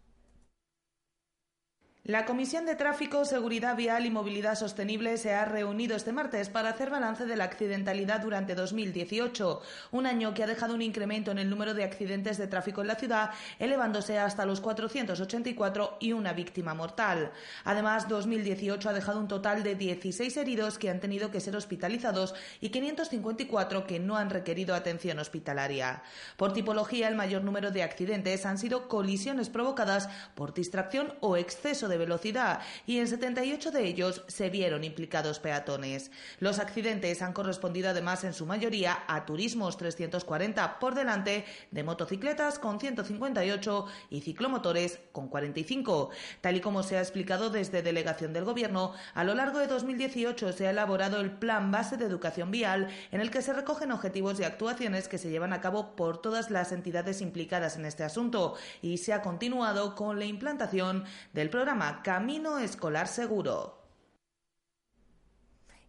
La 2.09 2.25
Comisión 2.25 2.65
de 2.65 2.73
Tráfico, 2.73 3.23
Seguridad 3.23 3.75
Vial 3.75 4.03
y 4.03 4.09
Movilidad 4.09 4.55
Sostenible 4.55 5.19
se 5.19 5.35
ha 5.35 5.45
reunido 5.45 5.95
este 5.95 6.11
martes 6.11 6.49
para 6.49 6.69
hacer 6.69 6.89
balance 6.89 7.27
de 7.27 7.35
la 7.35 7.43
accidentalidad 7.43 8.21
durante 8.21 8.55
2018, 8.55 9.61
un 9.91 10.07
año 10.07 10.33
que 10.33 10.41
ha 10.41 10.47
dejado 10.47 10.73
un 10.73 10.81
incremento 10.81 11.29
en 11.29 11.37
el 11.37 11.51
número 11.51 11.75
de 11.75 11.83
accidentes 11.83 12.39
de 12.39 12.47
tráfico 12.47 12.81
en 12.81 12.87
la 12.87 12.95
ciudad, 12.95 13.29
elevándose 13.59 14.17
hasta 14.17 14.47
los 14.47 14.59
484 14.59 15.97
y 15.99 16.13
una 16.13 16.33
víctima 16.33 16.73
mortal. 16.73 17.31
Además, 17.63 18.07
2018 18.07 18.89
ha 18.89 18.93
dejado 18.93 19.19
un 19.19 19.27
total 19.27 19.61
de 19.61 19.75
16 19.75 20.35
heridos 20.37 20.79
que 20.79 20.89
han 20.89 21.01
tenido 21.01 21.29
que 21.29 21.41
ser 21.41 21.55
hospitalizados 21.55 22.33
y 22.59 22.69
554 22.69 23.85
que 23.85 23.99
no 23.99 24.17
han 24.17 24.31
requerido 24.31 24.73
atención 24.73 25.19
hospitalaria. 25.19 26.01
Por 26.37 26.53
tipología, 26.53 27.07
el 27.07 27.13
mayor 27.13 27.43
número 27.43 27.69
de 27.69 27.83
accidentes 27.83 28.47
han 28.47 28.57
sido 28.57 28.87
colisiones 28.87 29.49
provocadas 29.49 30.09
por 30.33 30.55
distracción 30.55 31.13
o 31.19 31.37
exceso 31.37 31.87
de 31.87 31.98
velocidad 31.99 32.61
y 32.87 32.97
en 32.97 33.07
78 33.07 33.69
de 33.69 33.85
ellos 33.85 34.23
se 34.27 34.49
vieron 34.49 34.83
implicados 34.83 35.39
peatones. 35.39 36.09
Los 36.39 36.57
accidentes 36.57 37.21
han 37.21 37.33
correspondido 37.33 37.89
además 37.89 38.23
en 38.23 38.33
su 38.33 38.47
mayoría 38.47 39.03
a 39.07 39.25
turismos 39.25 39.77
340 39.77 40.79
por 40.79 40.95
delante 40.95 41.45
de 41.69 41.83
motocicletas 41.83 42.57
con 42.57 42.79
158 42.79 43.85
y 44.09 44.21
ciclomotores 44.21 44.99
con 45.11 45.27
45. 45.27 46.09
Tal 46.41 46.55
y 46.55 46.61
como 46.61 46.81
se 46.81 46.97
ha 46.97 47.01
explicado 47.01 47.49
desde 47.49 47.81
delegación 47.81 48.33
del 48.33 48.45
Gobierno, 48.45 48.93
a 49.13 49.23
lo 49.23 49.35
largo 49.35 49.59
de 49.59 49.67
2018 49.67 50.53
se 50.53 50.67
ha 50.67 50.71
elaborado 50.71 51.21
el 51.21 51.31
Plan 51.31 51.71
Base 51.71 51.97
de 51.97 52.05
Educación 52.05 52.51
Vial 52.51 52.87
en 53.11 53.21
el 53.21 53.29
que 53.29 53.41
se 53.41 53.53
recogen 53.53 53.91
objetivos 53.91 54.39
y 54.39 54.43
actuaciones 54.43 55.07
que 55.07 55.17
se 55.17 55.29
llevan 55.29 55.53
a 55.53 55.61
cabo 55.61 55.95
por 55.95 56.21
todas 56.21 56.49
las 56.49 56.71
entidades 56.71 57.21
implicadas 57.21 57.75
en 57.75 57.85
este 57.85 58.03
asunto 58.03 58.55
y 58.81 58.97
se 58.97 59.13
ha 59.13 59.21
continuado 59.21 59.95
con 59.95 60.17
la 60.19 60.25
implantación 60.25 61.03
del 61.33 61.49
programa 61.49 61.88
Camino 62.03 62.57
Escolar 62.59 63.07
Seguro 63.07 63.78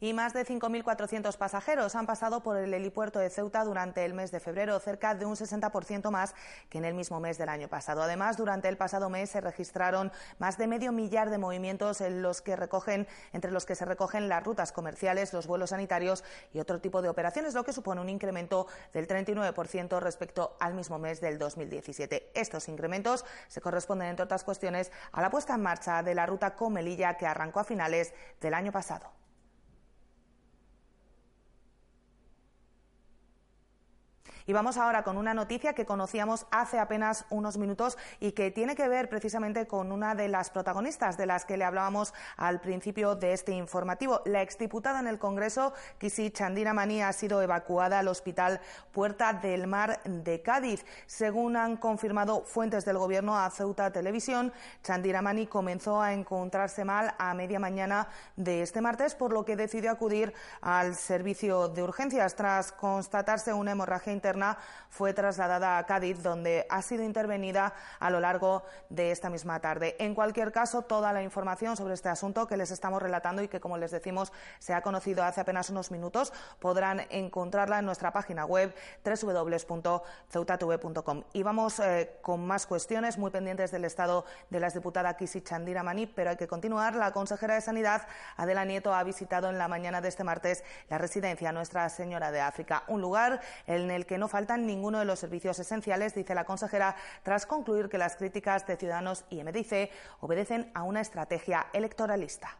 y 0.00 0.14
más 0.14 0.32
de 0.32 0.46
5.400 0.46 1.36
pasajeros 1.36 1.94
han 1.94 2.06
pasado 2.06 2.42
por 2.42 2.56
el 2.56 2.72
helipuerto 2.72 3.18
de 3.18 3.28
Ceuta 3.28 3.64
durante 3.64 4.04
el 4.04 4.14
mes 4.14 4.30
de 4.30 4.40
febrero, 4.40 4.80
cerca 4.80 5.14
de 5.14 5.26
un 5.26 5.36
60% 5.36 6.10
más 6.10 6.34
que 6.70 6.78
en 6.78 6.86
el 6.86 6.94
mismo 6.94 7.20
mes 7.20 7.36
del 7.36 7.50
año 7.50 7.68
pasado. 7.68 8.02
Además, 8.02 8.36
durante 8.38 8.68
el 8.68 8.78
pasado 8.78 9.10
mes 9.10 9.30
se 9.30 9.40
registraron 9.40 10.10
más 10.38 10.56
de 10.56 10.66
medio 10.66 10.92
millar 10.92 11.28
de 11.28 11.38
movimientos 11.38 12.00
en 12.00 12.22
los 12.22 12.40
que 12.40 12.56
recogen, 12.56 13.06
entre 13.32 13.50
los 13.50 13.66
que 13.66 13.74
se 13.74 13.84
recogen 13.84 14.28
las 14.28 14.42
rutas 14.42 14.72
comerciales, 14.72 15.34
los 15.34 15.46
vuelos 15.46 15.70
sanitarios 15.70 16.24
y 16.54 16.60
otro 16.60 16.80
tipo 16.80 17.02
de 17.02 17.10
operaciones, 17.10 17.54
lo 17.54 17.64
que 17.64 17.72
supone 17.72 18.00
un 18.00 18.08
incremento 18.08 18.66
del 18.94 19.06
39% 19.06 20.00
respecto 20.00 20.56
al 20.60 20.74
mismo 20.74 20.98
mes 20.98 21.20
del 21.20 21.38
2017. 21.38 22.32
Estos 22.34 22.68
incrementos 22.68 23.26
se 23.48 23.60
corresponden, 23.60 24.08
entre 24.08 24.24
otras 24.24 24.44
cuestiones, 24.44 24.90
a 25.12 25.20
la 25.20 25.30
puesta 25.30 25.54
en 25.54 25.62
marcha 25.62 26.02
de 26.02 26.14
la 26.14 26.24
ruta 26.24 26.54
Comelilla 26.54 27.18
que 27.18 27.26
arrancó 27.26 27.60
a 27.60 27.64
finales 27.64 28.14
del 28.40 28.54
año 28.54 28.72
pasado. 28.72 29.19
Y 34.46 34.52
vamos 34.52 34.78
ahora 34.78 35.02
con 35.02 35.16
una 35.16 35.34
noticia 35.34 35.74
que 35.74 35.84
conocíamos 35.84 36.46
hace 36.50 36.78
apenas 36.78 37.26
unos 37.30 37.58
minutos 37.58 37.98
y 38.20 38.32
que 38.32 38.50
tiene 38.50 38.74
que 38.74 38.88
ver 38.88 39.08
precisamente 39.08 39.66
con 39.66 39.92
una 39.92 40.14
de 40.14 40.28
las 40.28 40.50
protagonistas 40.50 41.16
de 41.16 41.26
las 41.26 41.44
que 41.44 41.56
le 41.56 41.64
hablábamos 41.64 42.14
al 42.36 42.60
principio 42.60 43.14
de 43.14 43.32
este 43.32 43.52
informativo. 43.52 44.22
La 44.24 44.42
exdiputada 44.42 45.00
en 45.00 45.06
el 45.06 45.18
Congreso, 45.18 45.74
Kisi 45.98 46.30
Chandira 46.30 46.72
Mani, 46.72 47.02
ha 47.02 47.12
sido 47.12 47.42
evacuada 47.42 47.98
al 47.98 48.08
Hospital 48.08 48.60
Puerta 48.92 49.34
del 49.34 49.66
Mar 49.66 50.00
de 50.04 50.40
Cádiz. 50.40 50.86
Según 51.06 51.56
han 51.56 51.76
confirmado 51.76 52.42
fuentes 52.42 52.84
del 52.84 52.98
Gobierno 52.98 53.38
a 53.38 53.50
Ceuta 53.50 53.92
Televisión, 53.92 54.52
Chandira 54.82 55.22
Mani 55.22 55.46
comenzó 55.46 56.00
a 56.00 56.12
encontrarse 56.12 56.84
mal 56.84 57.14
a 57.18 57.34
media 57.34 57.58
mañana 57.58 58.08
de 58.36 58.62
este 58.62 58.80
martes, 58.80 59.14
por 59.14 59.32
lo 59.32 59.44
que 59.44 59.56
decidió 59.56 59.90
acudir 59.90 60.32
al 60.62 60.94
servicio 60.96 61.68
de 61.68 61.82
urgencias 61.82 62.34
tras 62.34 62.72
constatarse 62.72 63.52
una 63.52 63.72
hemorragia 63.72 64.12
interna 64.12 64.29
fue 64.88 65.14
trasladada 65.14 65.78
a 65.78 65.86
Cádiz, 65.86 66.22
donde 66.22 66.66
ha 66.68 66.82
sido 66.82 67.02
intervenida 67.02 67.72
a 67.98 68.10
lo 68.10 68.20
largo 68.20 68.62
de 68.88 69.10
esta 69.10 69.30
misma 69.30 69.58
tarde. 69.60 69.96
En 69.98 70.14
cualquier 70.14 70.52
caso, 70.52 70.82
toda 70.82 71.12
la 71.12 71.22
información 71.22 71.76
sobre 71.76 71.94
este 71.94 72.08
asunto 72.08 72.46
que 72.46 72.56
les 72.56 72.70
estamos 72.70 73.02
relatando 73.02 73.42
y 73.42 73.48
que, 73.48 73.58
como 73.60 73.78
les 73.78 73.90
decimos, 73.90 74.32
se 74.58 74.74
ha 74.74 74.82
conocido 74.82 75.24
hace 75.24 75.40
apenas 75.40 75.70
unos 75.70 75.90
minutos, 75.90 76.32
podrán 76.58 77.06
encontrarla 77.10 77.78
en 77.78 77.86
nuestra 77.86 78.12
página 78.12 78.44
web 78.44 78.74
www.ceutatv.com. 79.04 81.24
Y 81.32 81.42
vamos 81.42 81.80
eh, 81.80 82.18
con 82.22 82.46
más 82.46 82.66
cuestiones 82.66 83.18
muy 83.18 83.30
pendientes 83.30 83.70
del 83.70 83.84
estado 83.84 84.24
de 84.50 84.60
las 84.60 84.74
diputadas 84.74 85.16
Kisi 85.16 85.42
Chandira 85.42 85.82
Mani, 85.82 86.06
pero 86.06 86.30
hay 86.30 86.36
que 86.36 86.48
continuar. 86.48 86.94
La 86.94 87.12
consejera 87.12 87.54
de 87.54 87.60
Sanidad, 87.60 88.06
Adela 88.36 88.64
Nieto, 88.64 88.94
ha 88.94 89.02
visitado 89.02 89.50
en 89.50 89.58
la 89.58 89.68
mañana 89.68 90.00
de 90.00 90.08
este 90.08 90.24
martes 90.24 90.64
la 90.88 90.98
residencia 90.98 91.52
Nuestra 91.52 91.88
Señora 91.88 92.30
de 92.30 92.40
África, 92.40 92.84
un 92.88 93.00
lugar 93.00 93.40
en 93.66 93.90
el 93.90 94.06
que 94.06 94.18
no 94.20 94.28
faltan 94.28 94.66
ninguno 94.66 95.00
de 95.00 95.04
los 95.04 95.18
servicios 95.18 95.58
esenciales, 95.58 96.14
dice 96.14 96.36
la 96.36 96.44
consejera, 96.44 96.94
tras 97.24 97.46
concluir 97.46 97.88
que 97.88 97.98
las 97.98 98.14
críticas 98.14 98.66
de 98.66 98.76
Ciudadanos 98.76 99.24
y 99.30 99.42
MDC 99.42 99.90
obedecen 100.20 100.70
a 100.74 100.84
una 100.84 101.00
estrategia 101.00 101.66
electoralista. 101.72 102.58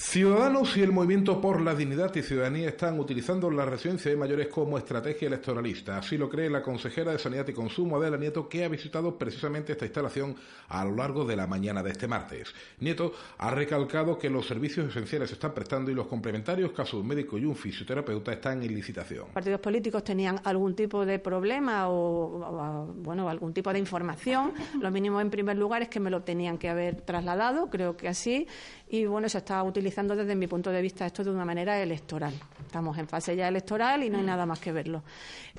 Ciudadanos 0.00 0.76
y 0.76 0.82
el 0.82 0.92
Movimiento 0.92 1.40
por 1.40 1.60
la 1.60 1.74
Dignidad 1.74 2.14
y 2.14 2.22
Ciudadanía 2.22 2.68
están 2.68 3.00
utilizando 3.00 3.50
la 3.50 3.64
residencia 3.64 4.12
de 4.12 4.16
mayores 4.16 4.46
como 4.46 4.78
estrategia 4.78 5.26
electoralista. 5.26 5.98
Así 5.98 6.16
lo 6.16 6.28
cree 6.28 6.48
la 6.48 6.62
consejera 6.62 7.10
de 7.10 7.18
Sanidad 7.18 7.48
y 7.48 7.52
Consumo, 7.52 7.96
Adela 7.96 8.16
Nieto, 8.16 8.48
que 8.48 8.64
ha 8.64 8.68
visitado 8.68 9.18
precisamente 9.18 9.72
esta 9.72 9.86
instalación 9.86 10.36
a 10.68 10.84
lo 10.84 10.94
largo 10.94 11.24
de 11.24 11.34
la 11.34 11.48
mañana 11.48 11.82
de 11.82 11.90
este 11.90 12.06
martes. 12.06 12.54
Nieto 12.78 13.12
ha 13.38 13.50
recalcado 13.50 14.16
que 14.16 14.30
los 14.30 14.46
servicios 14.46 14.88
esenciales 14.88 15.30
se 15.30 15.34
están 15.34 15.52
prestando 15.52 15.90
y 15.90 15.94
los 15.94 16.06
complementarios, 16.06 16.70
caso 16.70 17.00
un 17.00 17.08
médico 17.08 17.36
y 17.36 17.44
un 17.44 17.56
fisioterapeuta, 17.56 18.32
están 18.32 18.62
en 18.62 18.72
licitación. 18.72 19.26
Partidos 19.34 19.60
políticos 19.60 20.04
tenían 20.04 20.40
algún 20.44 20.76
tipo 20.76 21.04
de 21.04 21.18
problema 21.18 21.88
o, 21.88 22.94
bueno, 22.98 23.28
algún 23.28 23.52
tipo 23.52 23.72
de 23.72 23.80
información. 23.80 24.52
Lo 24.80 24.92
mínimo, 24.92 25.20
en 25.20 25.28
primer 25.28 25.56
lugar, 25.56 25.82
es 25.82 25.88
que 25.88 25.98
me 25.98 26.08
lo 26.08 26.22
tenían 26.22 26.56
que 26.56 26.68
haber 26.68 27.00
trasladado, 27.00 27.68
creo 27.68 27.96
que 27.96 28.06
así 28.06 28.46
y 28.90 29.04
bueno, 29.04 29.28
se 29.28 29.38
está 29.38 29.62
utilizando 29.62 30.16
desde 30.16 30.34
mi 30.34 30.46
punto 30.46 30.70
de 30.70 30.80
vista 30.80 31.06
esto 31.06 31.22
de 31.22 31.30
una 31.30 31.44
manera 31.44 31.80
electoral. 31.80 32.32
Estamos 32.64 32.96
en 32.98 33.06
fase 33.06 33.36
ya 33.36 33.48
electoral 33.48 34.02
y 34.02 34.10
no 34.10 34.18
hay 34.18 34.24
nada 34.24 34.46
más 34.46 34.58
que 34.58 34.72
verlo. 34.72 35.02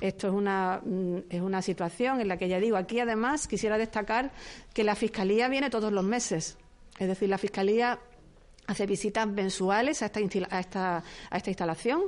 Esto 0.00 0.28
es 0.28 0.32
una, 0.32 0.80
mm, 0.84 1.16
es 1.28 1.40
una 1.40 1.62
situación 1.62 2.20
en 2.20 2.28
la 2.28 2.36
que 2.36 2.48
ya 2.48 2.58
digo, 2.58 2.76
aquí 2.76 2.98
además 2.98 3.46
quisiera 3.46 3.78
destacar 3.78 4.32
que 4.74 4.84
la 4.84 4.94
Fiscalía 4.94 5.48
viene 5.48 5.70
todos 5.70 5.92
los 5.92 6.04
meses. 6.04 6.58
Es 6.98 7.08
decir, 7.08 7.28
la 7.28 7.38
Fiscalía 7.38 7.98
hace 8.70 8.86
visitas 8.86 9.26
mensuales 9.26 10.00
a 10.02 10.06
esta, 10.06 11.02
a 11.30 11.36
esta, 11.36 11.50
instalación 11.50 12.02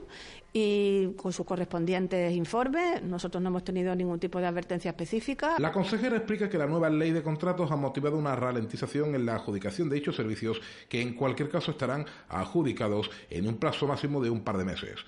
y 0.53 1.09
con 1.17 1.33
sus 1.33 1.45
correspondientes 1.45 2.33
informes. 2.33 3.03
Nosotros 3.03 3.43
no 3.43 3.49
hemos 3.49 3.65
tenido 3.65 3.95
ningún 3.97 4.21
tipo 4.21 4.39
de 4.39 4.47
advertencia 4.47 4.91
específica. 4.91 5.57
La 5.59 5.73
consejera 5.73 6.17
explica 6.17 6.49
que 6.49 6.59
la 6.59 6.67
nueva 6.67 6.89
ley 6.89 7.11
de 7.11 7.23
contratos 7.23 7.73
ha 7.73 7.77
motivado 7.77 8.17
una 8.17 8.37
ralentización 8.37 9.17
en 9.17 9.27
la 9.27 9.35
adjudicación 9.35 9.89
de 9.89 9.97
dichos 9.97 10.15
servicios 10.15 10.61
que 10.89 11.03
en 11.03 11.15
cualquier 11.15 11.51
caso 11.51 11.73
estarán 11.73 12.07
adjudicados 12.29 13.11
en 13.29 13.49
un 13.49 13.57
plazo 13.57 13.89
máximo 13.89 14.23
de 14.23 14.31
un 14.31 14.43
par 14.45 14.57
de 14.57 14.65
meses. 14.65 15.01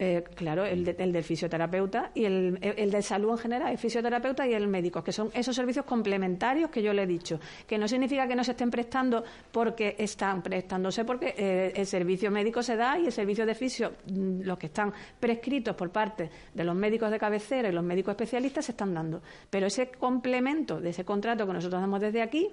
Eh, 0.00 0.22
claro, 0.36 0.64
el, 0.64 0.84
del 0.84 1.24
fisioterapeuta 1.24 2.12
y 2.14 2.24
el, 2.24 2.56
el, 2.62 2.88
de 2.88 3.02
salud 3.02 3.32
en 3.32 3.38
general, 3.38 3.72
el 3.72 3.78
fisioterapeuta 3.78 4.46
y 4.46 4.54
el 4.54 4.68
médico, 4.68 5.02
que 5.02 5.10
son 5.10 5.28
esos 5.34 5.56
servicios 5.56 5.84
complementarios 5.84 6.70
que 6.70 6.80
yo 6.80 6.92
le 6.92 7.02
he 7.02 7.06
dicho, 7.06 7.40
que 7.66 7.76
no 7.76 7.88
significa 7.88 8.28
que 8.28 8.36
no 8.36 8.44
se 8.44 8.52
estén 8.52 8.70
prestando 8.70 9.24
porque 9.50 9.96
están 9.98 10.40
prestándose, 10.40 11.04
porque 11.04 11.34
eh, 11.36 11.72
el 11.74 11.84
servicio 11.84 12.30
médico 12.30 12.62
se 12.62 12.76
da 12.76 12.96
y 12.96 13.06
el 13.06 13.12
servicio 13.12 13.44
de 13.44 13.56
fisio, 13.56 13.94
mm, 14.06 14.42
los 14.42 14.56
que 14.56 14.66
están 14.66 14.92
prescritos 15.18 15.74
por 15.74 15.90
parte 15.90 16.30
de 16.54 16.62
los 16.62 16.76
médicos 16.76 17.10
de 17.10 17.18
cabecera 17.18 17.68
y 17.68 17.72
los 17.72 17.82
médicos 17.82 18.12
especialistas 18.12 18.66
se 18.66 18.72
están 18.72 18.94
dando. 18.94 19.20
Pero 19.50 19.66
ese 19.66 19.88
complemento 19.88 20.80
de 20.80 20.90
ese 20.90 21.04
contrato 21.04 21.44
que 21.44 21.54
nosotros 21.54 21.80
damos 21.80 22.00
desde 22.00 22.22
aquí 22.22 22.48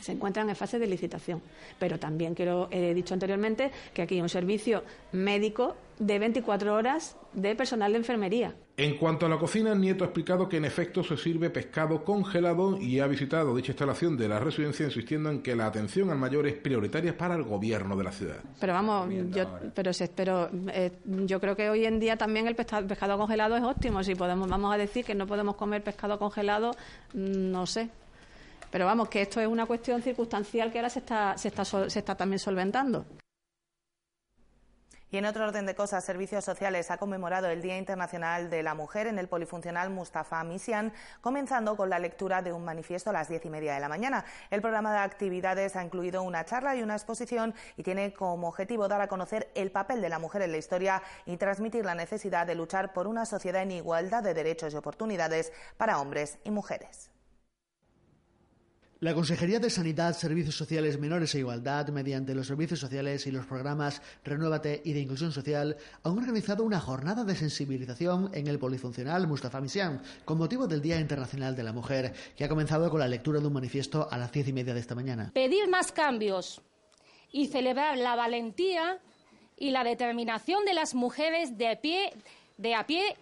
se 0.00 0.12
encuentran 0.12 0.48
en 0.48 0.56
fase 0.56 0.78
de 0.78 0.86
licitación. 0.86 1.42
Pero 1.78 1.98
también 1.98 2.34
quiero, 2.34 2.68
he 2.70 2.94
dicho 2.94 3.14
anteriormente 3.14 3.70
que 3.92 4.02
aquí 4.02 4.14
hay 4.14 4.22
un 4.22 4.28
servicio 4.28 4.82
médico 5.12 5.76
de 6.06 6.18
24 6.18 6.74
horas 6.74 7.16
de 7.32 7.54
personal 7.54 7.92
de 7.92 7.98
enfermería. 7.98 8.54
En 8.76 8.96
cuanto 8.96 9.26
a 9.26 9.28
la 9.28 9.38
cocina, 9.38 9.72
Nieto 9.74 10.02
ha 10.02 10.08
explicado 10.08 10.48
que 10.48 10.56
en 10.56 10.64
efecto 10.64 11.04
se 11.04 11.16
sirve 11.16 11.48
pescado 11.48 12.02
congelado 12.02 12.76
y 12.76 12.98
ha 12.98 13.06
visitado 13.06 13.54
dicha 13.54 13.70
instalación 13.70 14.16
de 14.16 14.28
la 14.28 14.40
residencia 14.40 14.84
insistiendo 14.84 15.30
en 15.30 15.42
que 15.42 15.54
la 15.54 15.66
atención 15.66 16.10
al 16.10 16.18
mayor 16.18 16.48
es 16.48 16.54
prioritaria 16.54 17.16
para 17.16 17.36
el 17.36 17.44
gobierno 17.44 17.96
de 17.96 18.04
la 18.04 18.10
ciudad. 18.10 18.40
Pero 18.58 18.72
vamos, 18.72 19.08
yo, 19.30 19.46
pero, 19.74 19.92
pero 20.16 20.50
eh, 20.72 20.90
yo 21.04 21.40
creo 21.40 21.54
que 21.54 21.70
hoy 21.70 21.84
en 21.84 22.00
día 22.00 22.16
también 22.16 22.48
el 22.48 22.56
pescado, 22.56 22.86
pescado 22.88 23.16
congelado 23.16 23.56
es 23.56 23.62
óptimo. 23.62 24.02
Si 24.02 24.16
podemos, 24.16 24.48
vamos 24.48 24.74
a 24.74 24.78
decir 24.78 25.04
que 25.04 25.14
no 25.14 25.28
podemos 25.28 25.54
comer 25.54 25.84
pescado 25.84 26.18
congelado, 26.18 26.72
mm, 27.14 27.52
no 27.52 27.64
sé, 27.66 27.90
pero 28.72 28.86
vamos, 28.86 29.08
que 29.08 29.22
esto 29.22 29.40
es 29.40 29.46
una 29.46 29.66
cuestión 29.66 30.02
circunstancial 30.02 30.72
que 30.72 30.78
ahora 30.78 30.90
se 30.90 30.98
está, 30.98 31.38
se 31.38 31.48
está, 31.48 31.64
se 31.64 31.98
está 31.98 32.16
también 32.16 32.40
solventando. 32.40 33.04
Y 35.12 35.18
en 35.18 35.26
otro 35.26 35.44
orden 35.44 35.66
de 35.66 35.74
cosas, 35.74 36.02
Servicios 36.06 36.42
Sociales 36.42 36.90
ha 36.90 36.96
conmemorado 36.96 37.46
el 37.48 37.60
Día 37.60 37.76
Internacional 37.76 38.48
de 38.48 38.62
la 38.62 38.74
Mujer 38.74 39.06
en 39.06 39.18
el 39.18 39.28
Polifuncional 39.28 39.90
Mustafa 39.90 40.42
Misian, 40.42 40.90
comenzando 41.20 41.76
con 41.76 41.90
la 41.90 41.98
lectura 41.98 42.40
de 42.40 42.54
un 42.54 42.64
manifiesto 42.64 43.10
a 43.10 43.12
las 43.12 43.28
diez 43.28 43.44
y 43.44 43.50
media 43.50 43.74
de 43.74 43.80
la 43.80 43.90
mañana. 43.90 44.24
El 44.50 44.62
programa 44.62 44.90
de 44.90 45.00
actividades 45.00 45.76
ha 45.76 45.84
incluido 45.84 46.22
una 46.22 46.46
charla 46.46 46.76
y 46.76 46.82
una 46.82 46.94
exposición 46.94 47.54
y 47.76 47.82
tiene 47.82 48.14
como 48.14 48.48
objetivo 48.48 48.88
dar 48.88 49.02
a 49.02 49.08
conocer 49.08 49.50
el 49.54 49.70
papel 49.70 50.00
de 50.00 50.08
la 50.08 50.18
mujer 50.18 50.40
en 50.40 50.52
la 50.52 50.56
historia 50.56 51.02
y 51.26 51.36
transmitir 51.36 51.84
la 51.84 51.94
necesidad 51.94 52.46
de 52.46 52.54
luchar 52.54 52.94
por 52.94 53.06
una 53.06 53.26
sociedad 53.26 53.60
en 53.60 53.72
igualdad 53.72 54.22
de 54.22 54.32
derechos 54.32 54.72
y 54.72 54.78
oportunidades 54.78 55.52
para 55.76 56.00
hombres 56.00 56.38
y 56.42 56.50
mujeres. 56.50 57.11
La 59.02 59.14
Consejería 59.14 59.58
de 59.58 59.68
Sanidad, 59.68 60.16
Servicios 60.16 60.54
Sociales 60.54 61.00
Menores 61.00 61.34
e 61.34 61.40
Igualdad, 61.40 61.88
mediante 61.88 62.36
los 62.36 62.46
servicios 62.46 62.78
sociales 62.78 63.26
y 63.26 63.32
los 63.32 63.46
programas 63.46 64.00
Renuévate 64.22 64.80
y 64.84 64.92
de 64.92 65.00
Inclusión 65.00 65.32
Social, 65.32 65.76
han 66.04 66.16
organizado 66.16 66.62
una 66.62 66.78
jornada 66.78 67.24
de 67.24 67.34
sensibilización 67.34 68.30
en 68.32 68.46
el 68.46 68.60
polifuncional 68.60 69.26
Mustafa 69.26 69.60
Misian, 69.60 70.00
con 70.24 70.38
motivo 70.38 70.68
del 70.68 70.80
Día 70.80 71.00
Internacional 71.00 71.56
de 71.56 71.64
la 71.64 71.72
Mujer, 71.72 72.14
que 72.36 72.44
ha 72.44 72.48
comenzado 72.48 72.88
con 72.90 73.00
la 73.00 73.08
lectura 73.08 73.40
de 73.40 73.46
un 73.48 73.54
manifiesto 73.54 74.06
a 74.08 74.16
las 74.18 74.30
diez 74.30 74.46
y 74.46 74.52
media 74.52 74.72
de 74.72 74.78
esta 74.78 74.94
mañana. 74.94 75.32
Pedir 75.34 75.68
más 75.68 75.90
cambios 75.90 76.62
y 77.32 77.48
celebrar 77.48 77.98
la 77.98 78.14
valentía 78.14 79.00
y 79.56 79.70
la 79.72 79.82
determinación 79.82 80.64
de 80.64 80.74
las 80.74 80.94
mujeres 80.94 81.58
de 81.58 81.76
pie, 81.76 82.12
de 82.56 82.76
a 82.76 82.86
pie 82.86 83.16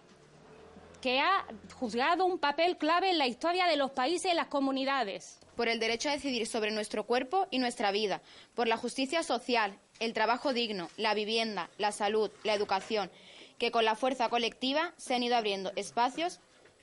que 1.01 1.19
ha 1.21 1.43
juzgado 1.73 2.25
un 2.25 2.37
papel 2.37 2.77
clave 2.77 3.09
en 3.09 3.17
la 3.17 3.25
historia 3.25 3.65
de 3.65 3.77
los 3.77 3.89
países 3.89 4.31
y 4.31 4.35
las 4.35 4.45
comunidades 4.45 5.40
por 5.55 5.67
el 5.67 5.79
derecho 5.79 6.09
a 6.09 6.13
decidir 6.13 6.47
sobre 6.47 6.71
nuestro 6.71 7.05
cuerpo 7.05 7.47
y 7.51 7.59
nuestra 7.59 7.91
vida, 7.91 8.21
por 8.55 8.67
la 8.67 8.77
justicia 8.77 9.23
social, 9.23 9.77
el 9.99 10.13
trabajo 10.13 10.53
digno, 10.53 10.89
la 10.97 11.13
vivienda, 11.13 11.69
la 11.77 11.91
salud, 11.91 12.31
la 12.43 12.53
educación, 12.53 13.11
que 13.57 13.71
con 13.71 13.85
la 13.85 13.95
fuerza 13.95 14.29
colectiva 14.29 14.93
se 14.97 15.15
han 15.15 15.23
ido 15.23 15.35
abriendo 15.35 15.71
espacios 15.75 16.39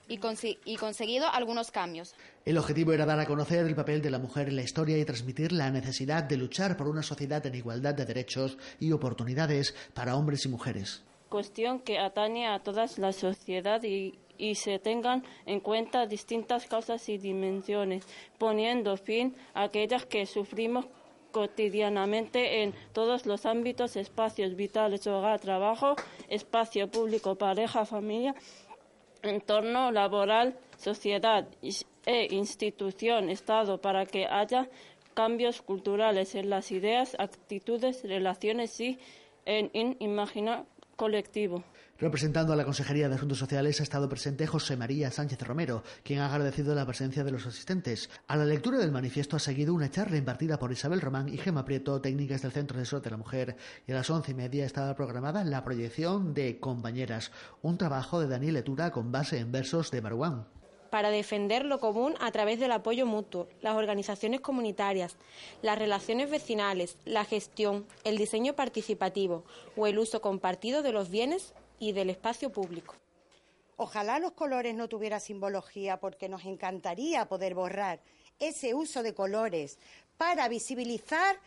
y, 0.09 0.77
conseguido 0.77 1.29
algunos 1.29 1.71
cambios. 1.71 2.15
El 2.45 2.57
objetivo 2.57 2.93
era 2.93 3.05
dar 3.05 3.21
a 3.21 3.27
conocer 3.27 3.67
el 3.67 3.75
papel 3.75 4.01
de 4.01 4.11
la 4.11 4.19
mujer 4.19 4.49
en 4.49 4.57
la 4.57 4.63
historia 4.63 4.97
y 4.99 5.05
transmitir 5.05 5.53
la 5.53 5.71
necesidad 5.71 6.25
de 6.25 6.37
luchar 6.37 6.77
por 6.77 6.89
una 6.89 7.03
sociedad 7.03 7.45
en 7.47 7.55
igualdad 7.55 7.95
de 7.95 8.07
derechos 8.07 8.57
y 8.81 8.93
oportunidades 8.93 9.75
para 9.95 10.17
hombres 10.17 10.45
y 10.47 10.49
mujeres. 10.49 11.05
Cuestión 11.29 11.81
que 11.81 11.99
atañe 11.99 12.49
a 12.49 12.61
toda 12.61 12.87
la 12.97 13.13
sociedad 13.13 13.83
y 13.83 14.19
y 14.39 14.55
se 14.55 14.79
tengan 14.79 15.25
en 15.45 15.61
cuenta 15.61 16.07
distintas 16.07 16.67
causas 16.67 17.09
y 17.09 17.19
dimensiones, 17.19 18.07
poniendo 18.39 18.97
fin 18.97 19.35
a 19.53 19.65
aquellas 19.65 20.07
que 20.07 20.25
sufrimos 20.25 20.87
cotidianamente 21.33 22.63
en 22.63 22.73
todos 22.93 23.27
los 23.27 23.45
ámbitos, 23.45 23.97
espacios 23.97 24.57
vitales, 24.57 25.07
hogar, 25.07 25.41
trabajo, 25.41 25.97
espacio 26.29 26.91
público, 26.91 27.35
pareja, 27.35 27.85
familia, 27.85 28.35
entorno 29.23 29.91
laboral, 29.93 30.57
sociedad 30.79 31.47
e 32.07 32.29
institución, 32.31 33.29
Estado, 33.29 33.81
para 33.81 34.07
que 34.07 34.27
haya 34.27 34.69
cambios 35.15 35.63
culturales 35.63 36.35
en 36.35 36.49
las 36.49 36.71
ideas, 36.71 37.17
actitudes, 37.19 38.05
relaciones 38.05 38.79
y 38.81 38.99
en, 39.45 39.97
imaginar 39.99 40.65
colectivo. 40.97 41.65
Representando 42.01 42.53
a 42.53 42.57
la 42.57 42.65
Consejería 42.65 43.09
de 43.09 43.17
Asuntos 43.17 43.39
Sociales 43.39 43.81
ha 43.81 43.83
estado 43.83 44.09
presente 44.09 44.47
José 44.47 44.77
María 44.77 45.11
Sánchez 45.11 45.43
Romero, 45.43 45.83
quien 46.05 46.21
ha 46.21 46.33
agradecido 46.33 46.73
la 46.77 46.87
presencia 46.87 47.25
de 47.25 47.33
los 47.33 47.45
asistentes. 47.45 48.09
A 48.29 48.37
la 48.37 48.45
lectura 48.45 48.79
del 48.79 48.93
manifiesto 48.93 49.35
ha 49.35 49.41
seguido 49.41 49.75
una 49.75 49.91
charla 49.91 50.17
impartida 50.17 50.61
por 50.61 50.71
Isabel 50.71 51.01
Román 51.01 51.29
y 51.29 51.39
Gema 51.39 51.65
Prieto, 51.65 52.01
técnicas 52.01 52.43
del 52.43 52.53
Centro 52.53 52.79
de 52.79 52.85
Salud 52.85 53.03
de 53.03 53.11
la 53.11 53.17
Mujer, 53.17 53.57
y 53.89 53.91
a 53.91 53.97
las 53.97 54.11
once 54.11 54.31
y 54.31 54.35
media 54.35 54.65
estaba 54.65 54.95
programada 54.95 55.43
la 55.43 55.65
proyección 55.65 56.35
de 56.35 56.61
Compañeras, 56.61 57.33
un 57.63 57.79
trabajo 57.79 58.21
de 58.21 58.29
Daniel 58.29 58.59
Etura 58.59 58.93
con 58.93 59.11
base 59.11 59.41
en 59.41 59.51
versos 59.51 59.91
de 59.91 60.01
Baruán 60.01 60.47
para 60.91 61.11
defender 61.11 61.67
lo 61.67 61.81
común 61.81 62.15
a 62.19 62.31
través 62.31 62.59
del 62.59 62.73
apoyo 62.73 63.05
mutuo, 63.05 63.47
las 63.61 63.75
organizaciones 63.75 64.41
comunitarias, 64.41 65.17
las 65.61 65.79
relaciones 65.79 66.31
vecinales, 66.31 66.97
la 67.05 67.27
gestión, 67.27 67.85
el 68.05 68.17
diseño 68.17 68.55
participativo 68.55 69.45
o 69.77 69.87
el 69.87 69.99
uso 69.99 70.23
compartido 70.23 70.83
de 70.83 70.93
los 70.93 71.11
bienes 71.11 71.53
y 71.79 71.93
del 71.93 72.11
espacio 72.11 72.51
público. 72.51 72.95
Ojalá 73.77 74.19
los 74.19 74.33
colores 74.33 74.75
no 74.75 74.89
tuvieran 74.89 75.21
simbología 75.21 76.01
porque 76.01 76.29
nos 76.29 76.45
encantaría 76.45 77.27
poder 77.27 77.55
borrar 77.55 78.01
ese 78.39 78.75
uso 78.75 79.03
de 79.03 79.15
colores 79.15 79.79
para 80.17 80.49
visibilizar 80.49 81.39